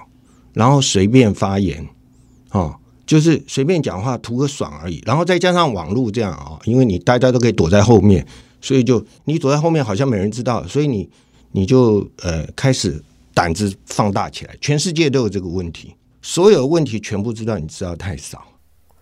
[0.53, 1.87] 然后随便发言，
[2.51, 2.75] 哦。
[3.09, 5.01] 就是随便讲话图个爽而已。
[5.03, 8.23] 然后再加上网络这样啊，因为你大家都可以躲在后面，
[8.61, 11.09] 所以就你躲在后面好像没人知道，所以你
[11.53, 13.03] 你就呃开始
[13.33, 14.55] 胆子放大起来。
[14.61, 18.45] 全世界都有这个问题，所有问题全部知道，你知道太少。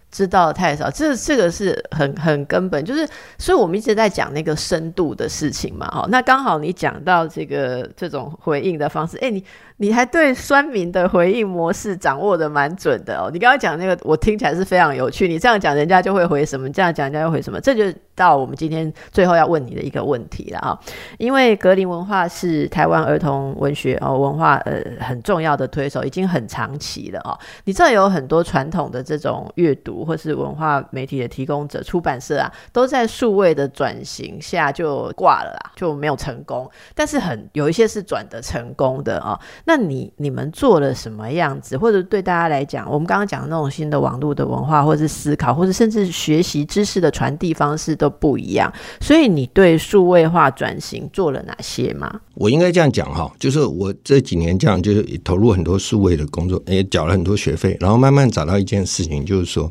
[0.10, 6.08] 知道的太少，这这个是很很根本，就是所以我们一直在讲那个深度的事情嘛，哈。
[6.10, 9.44] 那刚好你讲到这个这种回应的方式，哎，你
[9.78, 13.30] 你还对酸民的回应模式掌握的蛮准的哦。
[13.32, 15.28] 你刚刚讲那个，我听起来是非常有趣。
[15.28, 16.68] 你这样讲，人家就会回什么？
[16.72, 17.62] 这样讲，人家又回什么？
[17.62, 20.80] 这就到我们今天最后要问你的一个问题了啊。
[21.20, 27.38] 因为格林文化是台湾儿童文学哦文化呃很重要的推手，已经很长期了哦。
[27.66, 29.98] 你知道有很多传统的这种阅读。
[30.08, 36.70] 或是文化媒体的提供者、出版社啊，都在数位的转型下就挂了啦，就没有成功。
[36.96, 39.38] 但是很有一些是转的成功的啊。
[39.70, 41.78] 那你你们做了什么样子？
[41.78, 48.72] 或者对大家来讲，我们刚刚讲的那种新的网络的文化，或者是思考，或者甚至学习知识的传递方式都不一样。
[49.02, 52.22] 所以你对数位化转型做了哪些吗？
[52.36, 59.70] 我应该这样讲哈，就是我这几年这样，就是投入很多数位的工作，也缴了很多学费，然后慢慢找到一件事情，就是说。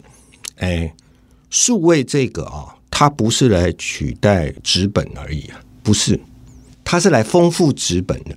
[0.58, 0.90] 哎，
[1.50, 6.18] 数位这个啊，它不是来取代纸本而已啊，不是，
[6.82, 8.34] 它是来丰富纸本的。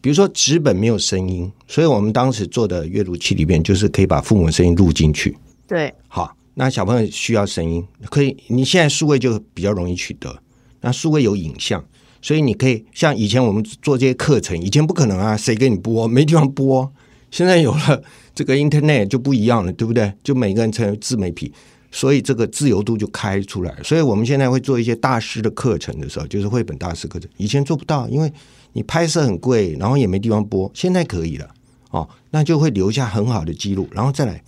[0.00, 5.36] 好，比如说纸本没有声音，所以我们当时做的阅读器里面，就是可以把父母声音录进去。
[5.66, 10.34] 对，好，那小朋友需要声音，可以，你现在数位就比较容易取得。
[10.80, 11.84] 那数位有影像，
[12.22, 16.08] 所以你可以像以前我们做这些课程，以前不可能啊，谁给你播？
[16.08, 16.90] 没地方播。
[17.30, 18.02] 现在有了
[18.34, 20.12] 这个 Internet 就不一样了，对不对？
[20.24, 21.52] 就每个人成为自媒体，
[21.92, 23.72] 所以这个自由度就开出来。
[23.84, 28.32] 所以我们现在会做一些大师的课程的时候，就是绘本大师课程，以前做不到，因为
[28.72, 30.70] 你拍摄很贵，然后也没地方播。
[30.74, 31.48] 现在可以了
[31.90, 33.88] 哦，那就会留下很好的记录。
[33.92, 34.42] 然后再来，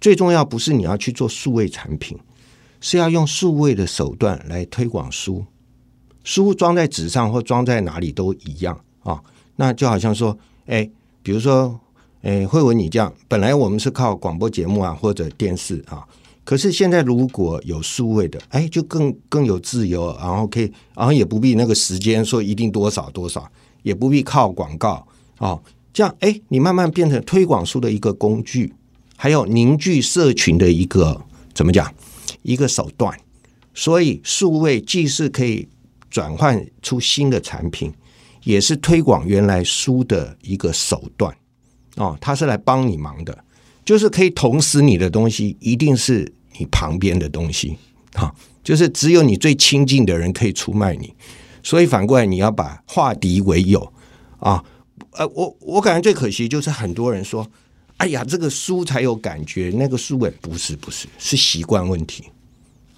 [0.00, 2.18] 最重要不是你要去做数位产品，
[2.80, 5.44] 是要用数位的手段来推广书。
[6.24, 9.22] 书装在纸上或装在哪里都一样啊。
[9.56, 10.36] 那就好像说，
[10.66, 10.90] 哎，
[11.22, 11.78] 比如说。
[12.22, 16.02] 诶，慧文，你这样本来我们是靠广播节目啊，或者电视啊，
[16.46, 23.50] 可是现在如果有数位的，哎，就更更有自由，然后可以，然后也不必那个时间说一定多少多少，
[23.82, 25.04] 也不必靠广告
[25.38, 25.60] 哦，
[25.92, 28.72] 这样哎，你慢慢变成推广书的一个工具，
[29.16, 31.20] 还有凝聚社群的一个
[31.52, 31.92] 怎么讲
[32.42, 33.18] 一个手段，
[33.74, 35.66] 所以数位既是可以
[36.08, 37.92] 转换出新的产品，
[38.44, 41.36] 也是推广原来书的一个手段。
[41.96, 43.36] 哦，他是来帮你忙的，
[43.84, 47.76] 就是可以捅死你的东西，一定是你旁边的东西，
[48.14, 51.12] 哈，就是只有你最亲近的人可以出卖你，
[51.62, 53.92] 所以反过来你要把化敌为友
[54.38, 54.64] 啊，
[55.12, 57.46] 呃，我我感觉最可惜就是很多人说，
[57.98, 62.24] 哎呀，这个书才有感觉，那个书哎，不是不是，是习惯问题，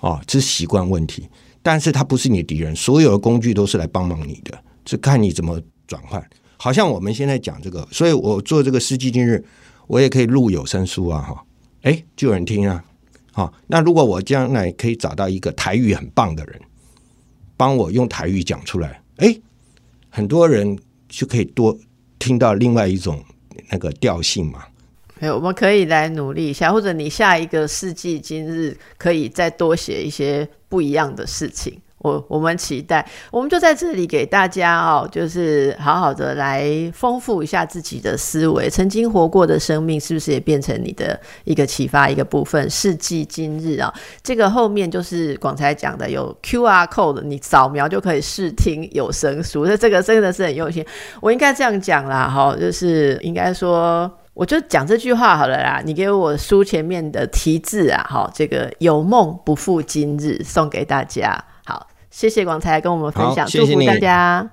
[0.01, 1.29] 哦，这是习惯问题，
[1.63, 6.25] 但是他不是你的敌人，所有的工具都是来帮忙你的，是看你怎么转换。
[6.57, 9.45] 好像我们现在讲这个，所以我做这个世纪今日，
[9.87, 11.45] 我也可以录有声书啊，哈，
[11.83, 12.85] 哎，就有人听啊，
[13.39, 16.61] 好，那如果我将来可以找到一个台语很棒的人，
[17.57, 19.33] 帮我用台语讲出来，哎，
[20.09, 20.77] 很多人
[21.09, 21.79] 就可以多
[22.19, 23.23] 听到另外一种
[23.71, 24.65] 那个调性嘛。
[25.21, 31.81] 有，我们可以来努力一下，或者你下一个世纪今日可以再多写一些不一样的事情。
[31.99, 38.71] 我我们期待，我们就在这里给大家哦，就是好好的来丰富一下自己的思维。
[38.71, 42.69] 曾经活过的生命，是不是也变成你的一个启发一个部分？
[42.71, 43.93] 世纪今日啊，
[44.23, 49.67] 这个后面就是广才讲的，有 Q R code，你扫描就可以试听有声书。
[49.67, 50.85] 那这个真的是很用心。
[51.21, 55.83] 我应该这样讲啦，哈，就是应该说，我就讲这句话好了啦。
[55.85, 61.45] 你给我书前面的题字啊，哈，这个有梦不负今日，送给大家。
[62.19, 64.51] 谢谢广才跟我们分享，祝福大家。